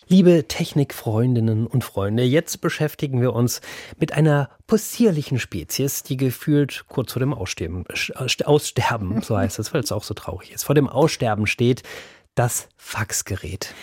Liebe 0.08 0.48
Technikfreundinnen 0.48 1.66
und 1.66 1.84
Freunde, 1.84 2.22
jetzt 2.22 2.62
beschäftigen 2.62 3.20
wir 3.20 3.34
uns 3.34 3.62
mit 3.98 4.14
einer 4.14 4.52
possierlichen 4.68 5.40
Spezies, 5.40 6.04
die 6.04 6.18
gefühlt 6.18 6.86
kurz 6.88 7.14
vor 7.14 7.20
dem 7.20 7.34
Aussterben, 7.34 7.86
äh, 7.88 8.44
Aussterben 8.44 9.24
so 9.24 9.36
heißt 9.36 9.58
es, 9.58 9.74
weil 9.74 9.82
es 9.82 9.92
auch 9.92 10.04
so 10.04 10.14
traurig 10.14 10.52
ist, 10.52 10.66
vor 10.66 10.76
dem 10.76 10.88
Aussterben 10.88 11.48
steht, 11.48 11.82
das 12.36 12.70
Faxgerät. 12.78 13.74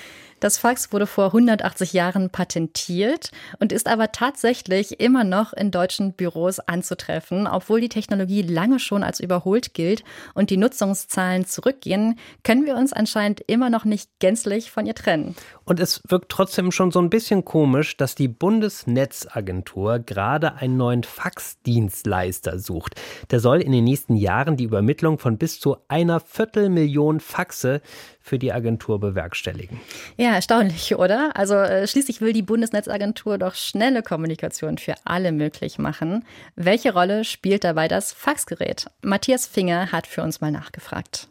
Das 0.41 0.57
Fax 0.57 0.93
wurde 0.93 1.07
vor 1.07 1.27
180 1.27 1.93
Jahren 1.93 2.31
patentiert 2.31 3.33
und 3.59 3.73
ist 3.73 3.89
aber 3.89 4.13
tatsächlich 4.13 5.01
immer 5.01 5.25
noch 5.25 5.53
in 5.53 5.71
deutschen 5.71 6.13
Büros 6.13 6.61
anzutreffen, 6.61 7.49
obwohl 7.49 7.81
die 7.81 7.89
Technologie 7.89 8.43
lange 8.43 8.79
schon 8.79 9.03
als 9.03 9.19
überholt 9.19 9.75
gilt 9.75 10.05
und 10.35 10.51
die 10.51 10.57
Nutzungszahlen 10.57 11.45
zurückgehen, 11.45 12.19
können 12.45 12.67
wir 12.67 12.77
uns 12.77 12.93
anscheinend 12.93 13.41
immer 13.47 13.69
noch 13.69 13.85
nicht 13.85 14.11
gänzlich 14.21 14.71
von 14.71 14.87
ihr 14.87 14.95
trennen. 14.95 15.35
Und 15.65 15.81
es 15.81 16.03
wirkt 16.09 16.31
trotzdem 16.31 16.71
schon 16.71 16.93
so 16.93 17.01
ein 17.01 17.11
bisschen 17.11 17.45
komisch, 17.45 17.97
dass 17.97 18.15
die 18.15 18.29
Bundesnetzagentur 18.29 19.99
gerade 19.99 20.55
einen 20.55 20.77
neuen 20.77 21.03
Faxdienstleister 21.03 22.59
sucht. 22.59 22.95
Der 23.31 23.41
soll 23.41 23.61
in 23.61 23.73
den 23.73 23.85
nächsten 23.85 24.17
Jahren 24.17 24.57
die 24.57 24.65
Übermittlung 24.65 25.19
von 25.19 25.37
bis 25.37 25.59
zu 25.59 25.77
einer 25.89 26.21
Viertelmillion 26.21 27.21
Faxe 27.21 27.83
für 28.29 28.39
die 28.39 28.53
Agentur 28.53 29.01
bewerkstelligen. 29.01 29.81
Ja, 30.17 30.28
erstaunlich, 30.35 30.97
oder? 30.97 31.31
Also 31.35 31.55
äh, 31.55 31.87
schließlich 31.87 32.21
will 32.21 32.33
die 32.33 32.43
Bundesnetzagentur 32.43 33.39
doch 33.39 33.55
schnelle 33.55 34.03
Kommunikation 34.03 34.79
für 34.79 34.95
alle 35.05 35.33
möglich 35.33 35.79
machen. 35.79 36.25
Welche 36.57 36.93
Rolle 36.93 37.25
spielt 37.25 37.65
dabei 37.65 37.89
das 37.89 38.13
Faxgerät? 38.13 38.87
Matthias 39.03 39.47
Finger 39.47 39.93
hat 39.93 40.07
für 40.07 40.23
uns 40.23 40.41
mal 40.41 40.51
nachgefragt. 40.51 41.29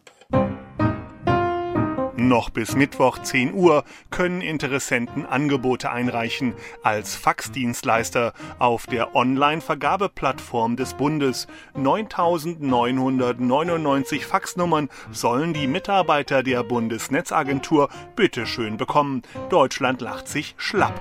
Noch 2.20 2.50
bis 2.50 2.76
Mittwoch 2.76 3.20
10 3.20 3.54
Uhr 3.54 3.84
können 4.10 4.42
Interessenten 4.42 5.28
Angebote 5.28 5.92
einreichen 5.92 6.56
als 6.82 7.16
Faxdienstleister 7.16 8.34
auf 8.58 8.88
der 8.88 9.16
Online-Vergabeplattform 9.16 10.78
des 10.78 10.96
Bundes. 10.96 11.46
9999 11.76 14.26
Faxnummern 14.26 14.90
sollen 15.12 15.54
die 15.54 15.68
Mitarbeiter 15.68 16.42
der 16.42 16.64
Bundesnetzagentur 16.64 17.90
bitteschön 18.16 18.78
bekommen. 18.78 19.22
Deutschland 19.52 20.02
lacht 20.02 20.28
sich 20.28 20.56
schlapp. 20.58 21.00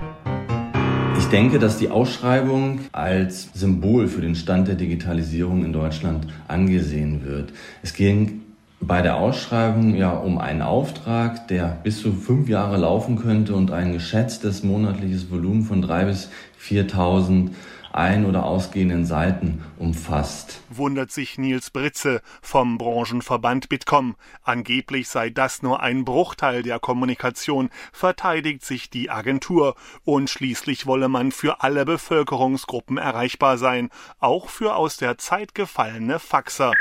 Ich 1.17 1.25
denke, 1.29 1.57
dass 1.57 1.79
die 1.79 1.89
Ausschreibung 1.89 2.81
als 2.91 3.49
Symbol 3.55 4.07
für 4.07 4.21
den 4.21 4.35
Stand 4.35 4.67
der 4.67 4.75
Digitalisierung 4.75 5.65
in 5.65 5.73
Deutschland 5.73 6.27
angesehen 6.47 7.25
wird. 7.25 7.53
Es 7.81 7.95
ging 7.95 8.43
bei 8.79 9.01
der 9.01 9.17
Ausschreibung 9.17 9.95
ja 9.95 10.11
um 10.11 10.37
einen 10.37 10.61
Auftrag, 10.61 11.47
der 11.47 11.79
bis 11.83 12.01
zu 12.01 12.13
fünf 12.13 12.47
Jahre 12.47 12.77
laufen 12.77 13.17
könnte 13.17 13.55
und 13.55 13.71
ein 13.71 13.93
geschätztes 13.93 14.63
monatliches 14.63 15.31
Volumen 15.31 15.63
von 15.63 15.81
drei 15.81 16.05
bis 16.05 16.29
4.000 16.61 17.51
ein- 17.91 18.25
oder 18.25 18.45
ausgehenden 18.45 19.05
Seiten 19.05 19.63
umfasst. 19.77 20.61
Wundert 20.69 21.11
sich 21.11 21.37
Nils 21.39 21.71
Britze 21.71 22.21
vom 22.41 22.77
Branchenverband 22.77 23.69
Bitkom. 23.69 24.15
Angeblich 24.43 25.07
sei 25.07 25.31
das 25.31 25.63
nur 25.63 25.81
ein 25.81 26.05
Bruchteil 26.05 26.61
der 26.61 26.79
Kommunikation, 26.79 27.69
verteidigt 27.91 28.63
sich 28.63 28.91
die 28.91 29.09
Agentur. 29.09 29.75
Und 30.03 30.29
schließlich 30.29 30.85
wolle 30.85 31.09
man 31.09 31.31
für 31.31 31.61
alle 31.61 31.85
Bevölkerungsgruppen 31.85 32.97
erreichbar 32.97 33.57
sein, 33.57 33.89
auch 34.19 34.49
für 34.49 34.75
aus 34.75 34.97
der 34.97 35.17
Zeit 35.17 35.55
gefallene 35.55 36.19
Faxer. 36.19 36.73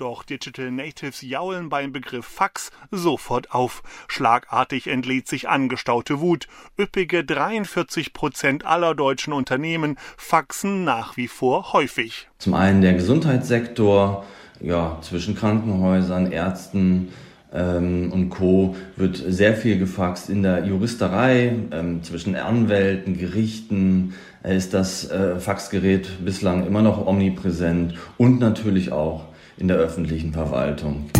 Doch 0.00 0.22
Digital 0.22 0.70
Natives 0.70 1.20
jaulen 1.20 1.68
beim 1.68 1.92
Begriff 1.92 2.24
Fax 2.24 2.70
sofort 2.90 3.52
auf. 3.52 3.82
Schlagartig 4.08 4.86
entlädt 4.86 5.28
sich 5.28 5.50
angestaute 5.50 6.20
Wut. 6.20 6.48
Üppige 6.78 7.22
43 7.22 8.14
Prozent 8.14 8.64
aller 8.64 8.94
deutschen 8.94 9.34
Unternehmen 9.34 9.98
faxen 10.16 10.84
nach 10.84 11.18
wie 11.18 11.28
vor 11.28 11.74
häufig. 11.74 12.28
Zum 12.38 12.54
einen 12.54 12.80
der 12.80 12.94
Gesundheitssektor, 12.94 14.24
ja, 14.62 14.96
zwischen 15.02 15.34
Krankenhäusern, 15.34 16.32
Ärzten, 16.32 17.12
ähm, 17.52 18.10
und 18.10 18.30
Co. 18.30 18.76
wird 18.96 19.22
sehr 19.28 19.54
viel 19.54 19.78
gefaxt. 19.78 20.30
In 20.30 20.42
der 20.42 20.64
Juristerei, 20.64 21.52
ähm, 21.72 22.02
zwischen 22.02 22.36
Anwälten, 22.36 23.18
Gerichten 23.18 24.14
äh, 24.42 24.56
ist 24.56 24.72
das 24.72 25.10
äh, 25.10 25.38
Faxgerät 25.38 26.24
bislang 26.24 26.66
immer 26.66 26.80
noch 26.80 27.06
omnipräsent 27.06 27.96
und 28.16 28.40
natürlich 28.40 28.92
auch 28.92 29.29
in 29.60 29.68
der 29.68 29.76
öffentlichen 29.76 30.32
Verwaltung. 30.32 31.10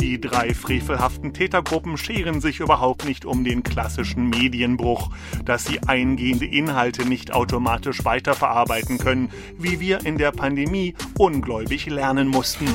Die 0.00 0.20
drei 0.20 0.54
frevelhaften 0.54 1.34
Tätergruppen 1.34 1.96
scheren 1.96 2.40
sich 2.40 2.60
überhaupt 2.60 3.04
nicht 3.04 3.24
um 3.24 3.44
den 3.44 3.62
klassischen 3.62 4.30
Medienbruch, 4.30 5.10
dass 5.44 5.64
sie 5.64 5.80
eingehende 5.86 6.46
Inhalte 6.46 7.04
nicht 7.04 7.32
automatisch 7.32 8.04
weiterverarbeiten 8.04 8.98
können, 8.98 9.30
wie 9.58 9.80
wir 9.80 10.06
in 10.06 10.16
der 10.16 10.30
Pandemie 10.30 10.94
ungläubig 11.18 11.86
lernen 11.86 12.28
mussten. 12.28 12.66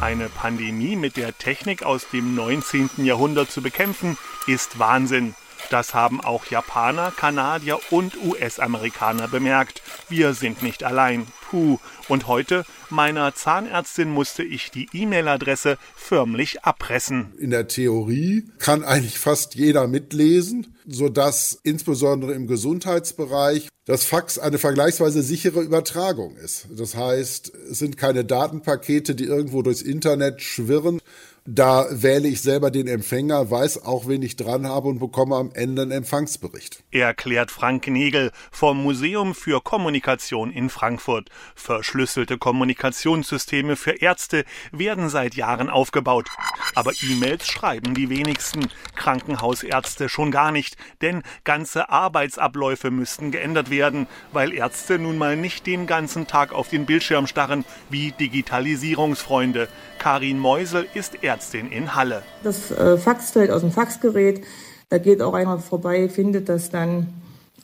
Eine 0.00 0.28
Pandemie 0.28 0.96
mit 0.96 1.16
der 1.16 1.36
Technik 1.36 1.82
aus 1.82 2.08
dem 2.10 2.34
19. 2.34 3.04
Jahrhundert 3.04 3.50
zu 3.50 3.60
bekämpfen, 3.62 4.16
ist 4.46 4.78
Wahnsinn. 4.78 5.34
Das 5.70 5.92
haben 5.92 6.20
auch 6.20 6.46
Japaner, 6.46 7.12
Kanadier 7.14 7.78
und 7.90 8.16
US-Amerikaner 8.24 9.28
bemerkt. 9.28 9.82
Wir 10.08 10.32
sind 10.32 10.62
nicht 10.62 10.82
allein. 10.82 11.26
Puh. 11.50 11.78
Und 12.08 12.26
heute, 12.26 12.64
meiner 12.88 13.34
Zahnärztin 13.34 14.10
musste 14.10 14.42
ich 14.42 14.70
die 14.70 14.88
E-Mail-Adresse 14.92 15.76
förmlich 15.94 16.64
abpressen. 16.64 17.34
In 17.38 17.50
der 17.50 17.68
Theorie 17.68 18.48
kann 18.58 18.82
eigentlich 18.82 19.18
fast 19.18 19.54
jeder 19.54 19.88
mitlesen, 19.88 20.74
sodass 20.86 21.58
insbesondere 21.62 22.32
im 22.32 22.46
Gesundheitsbereich 22.46 23.68
das 23.84 24.04
Fax 24.04 24.38
eine 24.38 24.58
vergleichsweise 24.58 25.22
sichere 25.22 25.62
Übertragung 25.62 26.36
ist. 26.36 26.66
Das 26.76 26.94
heißt, 26.94 27.52
es 27.70 27.78
sind 27.78 27.96
keine 27.96 28.24
Datenpakete, 28.24 29.14
die 29.14 29.24
irgendwo 29.24 29.62
durchs 29.62 29.80
Internet 29.80 30.42
schwirren, 30.42 31.00
da 31.50 31.86
wähle 31.90 32.28
ich 32.28 32.42
selber 32.42 32.70
den 32.70 32.86
Empfänger, 32.86 33.50
weiß 33.50 33.82
auch, 33.84 34.06
wen 34.06 34.20
ich 34.20 34.36
dran 34.36 34.66
habe 34.66 34.88
und 34.88 34.98
bekomme 34.98 35.36
am 35.36 35.50
Ende 35.54 35.80
einen 35.80 35.92
Empfangsbericht. 35.92 36.84
Erklärt 36.90 37.50
Frank 37.50 37.86
Negel 37.86 38.32
vom 38.50 38.82
Museum 38.82 39.34
für 39.34 39.62
Kommunikation 39.62 40.52
in 40.52 40.68
Frankfurt. 40.68 41.30
Verschlüsselte 41.54 42.36
Kommunikationssysteme 42.36 43.76
für 43.76 43.92
Ärzte 43.92 44.44
werden 44.72 45.08
seit 45.08 45.36
Jahren 45.36 45.70
aufgebaut. 45.70 46.28
Aber 46.74 46.92
E-Mails 47.02 47.48
schreiben 47.48 47.94
die 47.94 48.10
wenigsten. 48.10 48.68
Krankenhausärzte 48.94 50.10
schon 50.10 50.30
gar 50.30 50.52
nicht, 50.52 50.76
denn 51.00 51.22
ganze 51.44 51.88
Arbeitsabläufe 51.88 52.90
müssten 52.90 53.30
geändert 53.30 53.70
werden, 53.70 54.06
weil 54.32 54.52
Ärzte 54.52 54.98
nun 54.98 55.16
mal 55.16 55.34
nicht 55.34 55.66
den 55.66 55.86
ganzen 55.86 56.26
Tag 56.26 56.52
auf 56.52 56.68
den 56.68 56.84
Bildschirm 56.84 57.26
starren 57.26 57.64
wie 57.88 58.12
Digitalisierungsfreunde. 58.12 59.68
Karin 59.98 60.38
Meusel 60.38 60.86
ist 60.92 61.24
Ärztin 61.24 61.37
in 61.52 61.94
Halle. 61.94 62.22
Das 62.42 62.70
äh, 62.70 62.96
Fax 62.96 63.30
fällt 63.30 63.50
aus 63.50 63.62
dem 63.62 63.70
Faxgerät. 63.70 64.42
Da 64.88 64.98
geht 64.98 65.20
auch 65.22 65.34
einer 65.34 65.58
vorbei, 65.58 66.08
findet 66.08 66.48
das 66.48 66.70
dann 66.70 67.08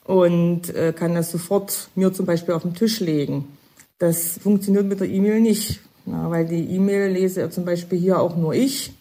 und 0.04 0.74
äh, 0.74 0.92
kann 0.92 1.14
das 1.14 1.30
sofort 1.30 1.88
mir 1.94 2.12
zum 2.12 2.26
Beispiel 2.26 2.54
auf 2.54 2.62
den 2.62 2.74
Tisch 2.74 3.00
legen. 3.00 3.56
Das 3.98 4.38
funktioniert 4.42 4.84
mit 4.84 5.00
der 5.00 5.08
E-Mail 5.08 5.40
nicht, 5.40 5.80
weil 6.04 6.44
die 6.44 6.74
E-Mail 6.74 7.12
lese 7.12 7.40
ja 7.40 7.50
zum 7.50 7.64
Beispiel 7.64 7.98
hier 7.98 8.20
auch 8.20 8.36
nur 8.36 8.54
ich 8.54 8.92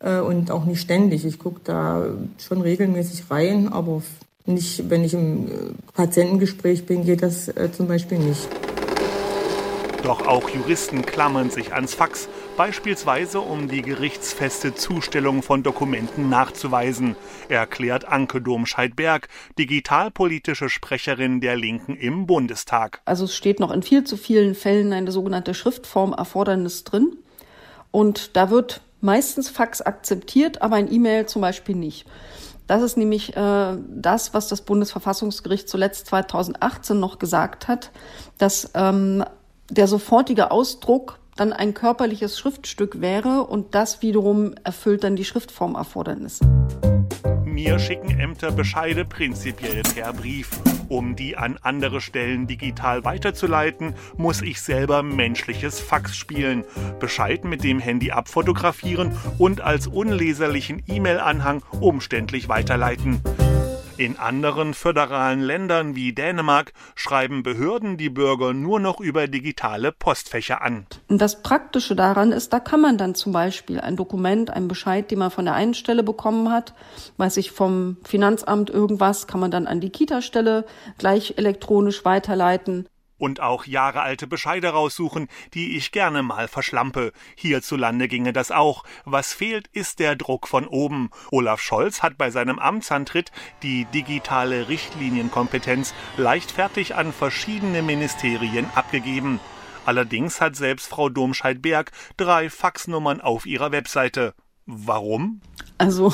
äh, 0.00 0.20
und 0.20 0.50
auch 0.50 0.64
nicht 0.64 0.80
ständig. 0.80 1.24
Ich 1.26 1.38
gucke 1.38 1.60
da 1.64 2.06
schon 2.38 2.62
regelmäßig 2.62 3.30
rein, 3.30 3.68
aber 3.68 4.02
nicht, 4.46 4.88
wenn 4.88 5.04
ich 5.04 5.12
im 5.12 5.74
Patientengespräch 5.92 6.86
bin, 6.86 7.04
geht 7.04 7.22
das 7.22 7.52
zum 7.76 7.86
Beispiel 7.86 8.18
nicht. 8.18 8.48
Doch 10.02 10.26
auch 10.26 10.48
Juristen 10.48 11.02
klammern 11.02 11.50
sich 11.50 11.74
ans 11.74 11.92
Fax, 11.92 12.28
beispielsweise 12.58 13.40
um 13.40 13.68
die 13.68 13.82
gerichtsfeste 13.82 14.74
Zustellung 14.74 15.44
von 15.44 15.62
Dokumenten 15.62 16.28
nachzuweisen, 16.28 17.14
erklärt 17.48 18.08
Anke 18.08 18.42
Domscheit-Berg, 18.42 19.28
digitalpolitische 19.56 20.68
Sprecherin 20.68 21.40
der 21.40 21.54
Linken 21.54 21.96
im 21.96 22.26
Bundestag. 22.26 23.00
Also 23.04 23.26
es 23.26 23.36
steht 23.36 23.60
noch 23.60 23.70
in 23.70 23.84
viel 23.84 24.02
zu 24.02 24.16
vielen 24.16 24.56
Fällen 24.56 24.92
eine 24.92 25.12
sogenannte 25.12 25.54
Schriftformerfordernis 25.54 26.82
drin. 26.82 27.16
Und 27.92 28.36
da 28.36 28.50
wird 28.50 28.80
meistens 29.00 29.48
Fax 29.48 29.80
akzeptiert, 29.80 30.60
aber 30.60 30.74
ein 30.74 30.92
E-Mail 30.92 31.26
zum 31.26 31.42
Beispiel 31.42 31.76
nicht. 31.76 32.06
Das 32.66 32.82
ist 32.82 32.96
nämlich 32.96 33.36
äh, 33.36 33.76
das, 33.88 34.34
was 34.34 34.48
das 34.48 34.62
Bundesverfassungsgericht 34.62 35.68
zuletzt 35.68 36.08
2018 36.08 36.98
noch 36.98 37.20
gesagt 37.20 37.68
hat, 37.68 37.92
dass 38.36 38.72
ähm, 38.74 39.24
der 39.70 39.86
sofortige 39.86 40.50
Ausdruck 40.50 41.17
dann 41.38 41.52
ein 41.52 41.74
körperliches 41.74 42.38
Schriftstück 42.38 43.00
wäre 43.00 43.44
und 43.44 43.74
das 43.74 44.02
wiederum 44.02 44.54
erfüllt 44.64 45.04
dann 45.04 45.16
die 45.16 45.24
Schriftformerfordernisse. 45.24 46.44
Mir 47.44 47.78
schicken 47.78 48.10
Ämter 48.18 48.52
Bescheide 48.52 49.04
prinzipiell 49.04 49.82
per 49.82 50.12
Brief. 50.12 50.50
Um 50.88 51.16
die 51.16 51.36
an 51.36 51.58
andere 51.60 52.00
Stellen 52.00 52.46
digital 52.46 53.04
weiterzuleiten, 53.04 53.94
muss 54.16 54.42
ich 54.42 54.60
selber 54.60 55.02
menschliches 55.02 55.80
Fax 55.80 56.16
spielen, 56.16 56.64
Bescheid 56.98 57.44
mit 57.44 57.62
dem 57.64 57.78
Handy 57.78 58.10
abfotografieren 58.10 59.12
und 59.38 59.60
als 59.60 59.86
unleserlichen 59.86 60.82
E-Mail-Anhang 60.86 61.62
umständlich 61.80 62.48
weiterleiten. 62.48 63.20
In 63.98 64.16
anderen 64.16 64.74
föderalen 64.74 65.40
Ländern 65.40 65.96
wie 65.96 66.12
Dänemark 66.12 66.72
schreiben 66.94 67.42
Behörden 67.42 67.96
die 67.96 68.10
Bürger 68.10 68.52
nur 68.52 68.78
noch 68.78 69.00
über 69.00 69.26
digitale 69.26 69.90
Postfächer 69.90 70.62
an. 70.62 70.86
Das 71.08 71.42
Praktische 71.42 71.96
daran 71.96 72.30
ist, 72.30 72.52
da 72.52 72.60
kann 72.60 72.80
man 72.80 72.96
dann 72.96 73.16
zum 73.16 73.32
Beispiel 73.32 73.80
ein 73.80 73.96
Dokument, 73.96 74.50
einen 74.50 74.68
Bescheid, 74.68 75.10
den 75.10 75.18
man 75.18 75.32
von 75.32 75.46
der 75.46 75.54
einen 75.54 75.74
Stelle 75.74 76.04
bekommen 76.04 76.52
hat, 76.52 76.74
weiß 77.16 77.38
ich 77.38 77.50
vom 77.50 77.96
Finanzamt 78.04 78.70
irgendwas, 78.70 79.26
kann 79.26 79.40
man 79.40 79.50
dann 79.50 79.66
an 79.66 79.80
die 79.80 79.90
Kita-Stelle 79.90 80.64
gleich 80.98 81.34
elektronisch 81.36 82.04
weiterleiten 82.04 82.86
und 83.18 83.40
auch 83.40 83.66
jahrealte 83.66 84.26
Bescheide 84.26 84.70
raussuchen, 84.70 85.28
die 85.54 85.76
ich 85.76 85.92
gerne 85.92 86.22
mal 86.22 86.48
verschlampe. 86.48 87.12
Hierzulande 87.36 88.08
ginge 88.08 88.32
das 88.32 88.50
auch. 88.50 88.84
Was 89.04 89.32
fehlt, 89.32 89.68
ist 89.72 89.98
der 89.98 90.16
Druck 90.16 90.48
von 90.48 90.66
oben. 90.66 91.10
Olaf 91.30 91.60
Scholz 91.60 92.02
hat 92.02 92.16
bei 92.16 92.30
seinem 92.30 92.58
Amtsantritt 92.58 93.32
die 93.62 93.84
digitale 93.86 94.68
Richtlinienkompetenz 94.68 95.94
leichtfertig 96.16 96.94
an 96.94 97.12
verschiedene 97.12 97.82
Ministerien 97.82 98.66
abgegeben. 98.74 99.40
Allerdings 99.84 100.40
hat 100.40 100.54
selbst 100.54 100.88
Frau 100.88 101.08
Domscheit-Berg 101.08 101.92
drei 102.16 102.50
Faxnummern 102.50 103.20
auf 103.20 103.46
ihrer 103.46 103.72
Webseite. 103.72 104.34
Warum? 104.66 105.40
Also, 105.78 106.12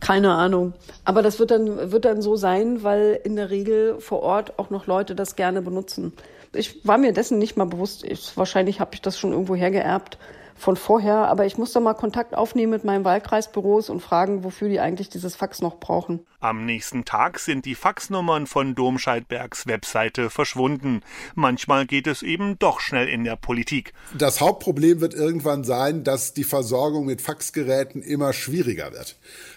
keine 0.00 0.32
Ahnung. 0.32 0.72
Aber 1.04 1.20
das 1.20 1.38
wird 1.38 1.50
dann, 1.50 1.92
wird 1.92 2.06
dann 2.06 2.22
so 2.22 2.36
sein, 2.36 2.82
weil 2.82 3.20
in 3.22 3.36
der 3.36 3.50
Regel 3.50 4.00
vor 4.00 4.22
Ort 4.22 4.58
auch 4.58 4.70
noch 4.70 4.86
Leute 4.86 5.14
das 5.14 5.36
gerne 5.36 5.60
benutzen. 5.60 6.14
Ich 6.52 6.86
war 6.86 6.98
mir 6.98 7.12
dessen 7.12 7.38
nicht 7.38 7.56
mal 7.56 7.66
bewusst. 7.66 8.04
Ich, 8.04 8.36
wahrscheinlich 8.36 8.80
habe 8.80 8.94
ich 8.94 9.02
das 9.02 9.18
schon 9.18 9.32
irgendwo 9.32 9.54
hergeerbt 9.54 10.18
von 10.60 10.76
vorher, 10.76 11.28
aber 11.28 11.46
ich 11.46 11.56
muss 11.56 11.72
da 11.72 11.80
mal 11.80 11.94
Kontakt 11.94 12.34
aufnehmen 12.34 12.70
mit 12.70 12.84
meinen 12.84 13.04
Wahlkreisbüros 13.04 13.88
und 13.88 14.00
fragen, 14.00 14.44
wofür 14.44 14.68
die 14.68 14.78
eigentlich 14.78 15.08
dieses 15.08 15.34
Fax 15.34 15.62
noch 15.62 15.80
brauchen. 15.80 16.20
Am 16.38 16.66
nächsten 16.66 17.04
Tag 17.04 17.38
sind 17.38 17.64
die 17.64 17.74
Faxnummern 17.74 18.46
von 18.46 18.74
Domscheidbergs 18.74 19.66
Webseite 19.66 20.30
verschwunden. 20.30 21.02
Manchmal 21.34 21.86
geht 21.86 22.06
es 22.06 22.22
eben 22.22 22.58
doch 22.58 22.80
schnell 22.80 23.08
in 23.08 23.24
der 23.24 23.36
Politik. 23.36 23.94
Das 24.16 24.40
Hauptproblem 24.40 25.00
wird 25.00 25.14
irgendwann 25.14 25.64
sein, 25.64 26.04
dass 26.04 26.34
die 26.34 26.44
Versorgung 26.44 27.06
mit 27.06 27.22
Faxgeräten 27.22 28.02
immer 28.02 28.32
schwieriger 28.32 28.92
wird. 28.92 29.16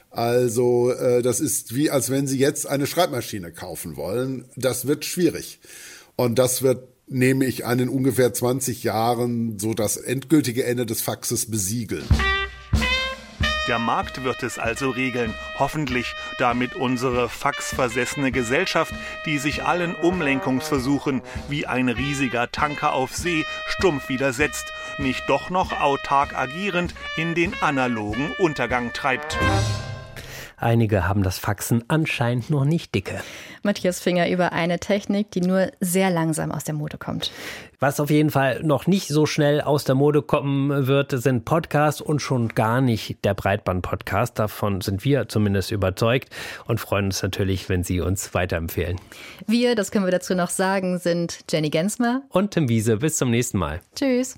Also 0.10 0.92
äh, 0.92 1.22
das 1.22 1.40
ist 1.40 1.76
wie, 1.76 1.90
als 1.90 2.12
wenn 2.12 2.28
Sie 2.28 2.38
jetzt 2.38 2.68
eine 2.68 2.88
Schreibmaschine 2.88 3.52
kaufen 3.52 3.98
wollen. 3.98 4.46
Das 4.56 4.88
wird 4.88 5.06
schwierig. 5.06 5.60
Und 6.16 6.40
das 6.40 6.62
wird, 6.62 6.88
nehme 7.08 7.46
ich 7.46 7.66
an, 7.66 7.80
in 7.80 7.90
ungefähr 7.90 8.34
20 8.34 8.84
Jahren 8.84 9.60
so 9.60 9.74
das 9.74 9.98
endgültige 9.98 10.66
Ende 10.66 10.86
des 10.86 11.02
Faxes 11.02 11.50
besiegeln. 11.50 12.06
Der 13.70 13.80
Markt 13.80 14.26
wird 14.26 14.44
es 14.44 14.60
also 14.60 14.90
regeln, 14.90 15.34
hoffentlich, 15.58 16.16
damit 16.38 16.76
unsere 16.76 17.30
faxversessene 17.30 18.34
Gesellschaft, 18.34 18.94
die 19.26 19.38
sich 19.38 19.64
allen 19.64 19.96
Umlenkungsversuchen 19.96 21.22
wie 21.48 21.66
ein 21.66 21.88
riesiger 21.88 22.52
Tanker 22.52 22.92
auf 22.92 23.16
See 23.16 23.46
stumpf 23.66 24.10
widersetzt, 24.10 24.66
nicht 24.98 25.24
doch 25.28 25.50
noch 25.50 25.72
autark 25.80 26.36
agierend 26.36 26.94
in 27.16 27.36
den 27.36 27.54
analogen 27.62 28.34
Untergang 28.38 28.92
treibt. 28.92 29.40
Einige 30.64 31.06
haben 31.06 31.24
das 31.24 31.40
Faxen 31.40 31.84
anscheinend 31.90 32.50
noch 32.50 32.64
nicht 32.64 32.96
dicke. 32.96 33.20
Matthias 33.64 34.00
Finger 34.00 34.30
über 34.30 34.54
eine 34.54 34.80
Technik, 34.80 35.30
die 35.32 35.42
nur 35.42 35.72
sehr 35.82 36.10
langsam 36.10 36.54
aus 36.54 36.64
der 36.64 36.74
Mode 36.74 36.98
kommt. 36.98 37.32
Was 37.80 38.00
auf 38.00 38.10
jeden 38.10 38.30
Fall 38.30 38.62
noch 38.64 38.88
nicht 38.88 39.10
so 39.10 39.26
schnell 39.26 39.60
aus 39.60 39.84
der 39.84 39.96
Mode 39.96 40.22
kommen 40.22 40.88
wird, 40.88 41.12
sind 41.12 41.44
Podcasts 41.44 42.00
und 42.00 42.22
schon 42.22 42.48
gar 42.48 42.80
nicht 42.80 43.26
der 43.26 43.34
Breitband-Podcast. 43.34 44.40
Davon 44.40 44.80
sind 44.80 45.04
wir 45.04 45.28
zumindest 45.28 45.72
überzeugt 45.72 46.30
und 46.66 46.80
freuen 46.80 47.08
uns 47.08 47.22
natürlich, 47.22 47.68
wenn 47.68 47.84
Sie 47.84 48.00
uns 48.00 48.34
weiterempfehlen. 48.34 49.02
Wir, 49.46 49.76
das 49.76 49.92
können 49.92 50.06
wir 50.06 50.12
dazu 50.12 50.34
noch 50.34 50.50
sagen, 50.50 50.98
sind 50.98 51.40
Jenny 51.52 51.72
Gensmer 51.72 52.22
und 52.30 52.52
Tim 52.52 52.70
Wiese. 52.70 52.96
Bis 52.96 53.18
zum 53.18 53.32
nächsten 53.32 53.58
Mal. 53.58 53.82
Tschüss. 53.96 54.36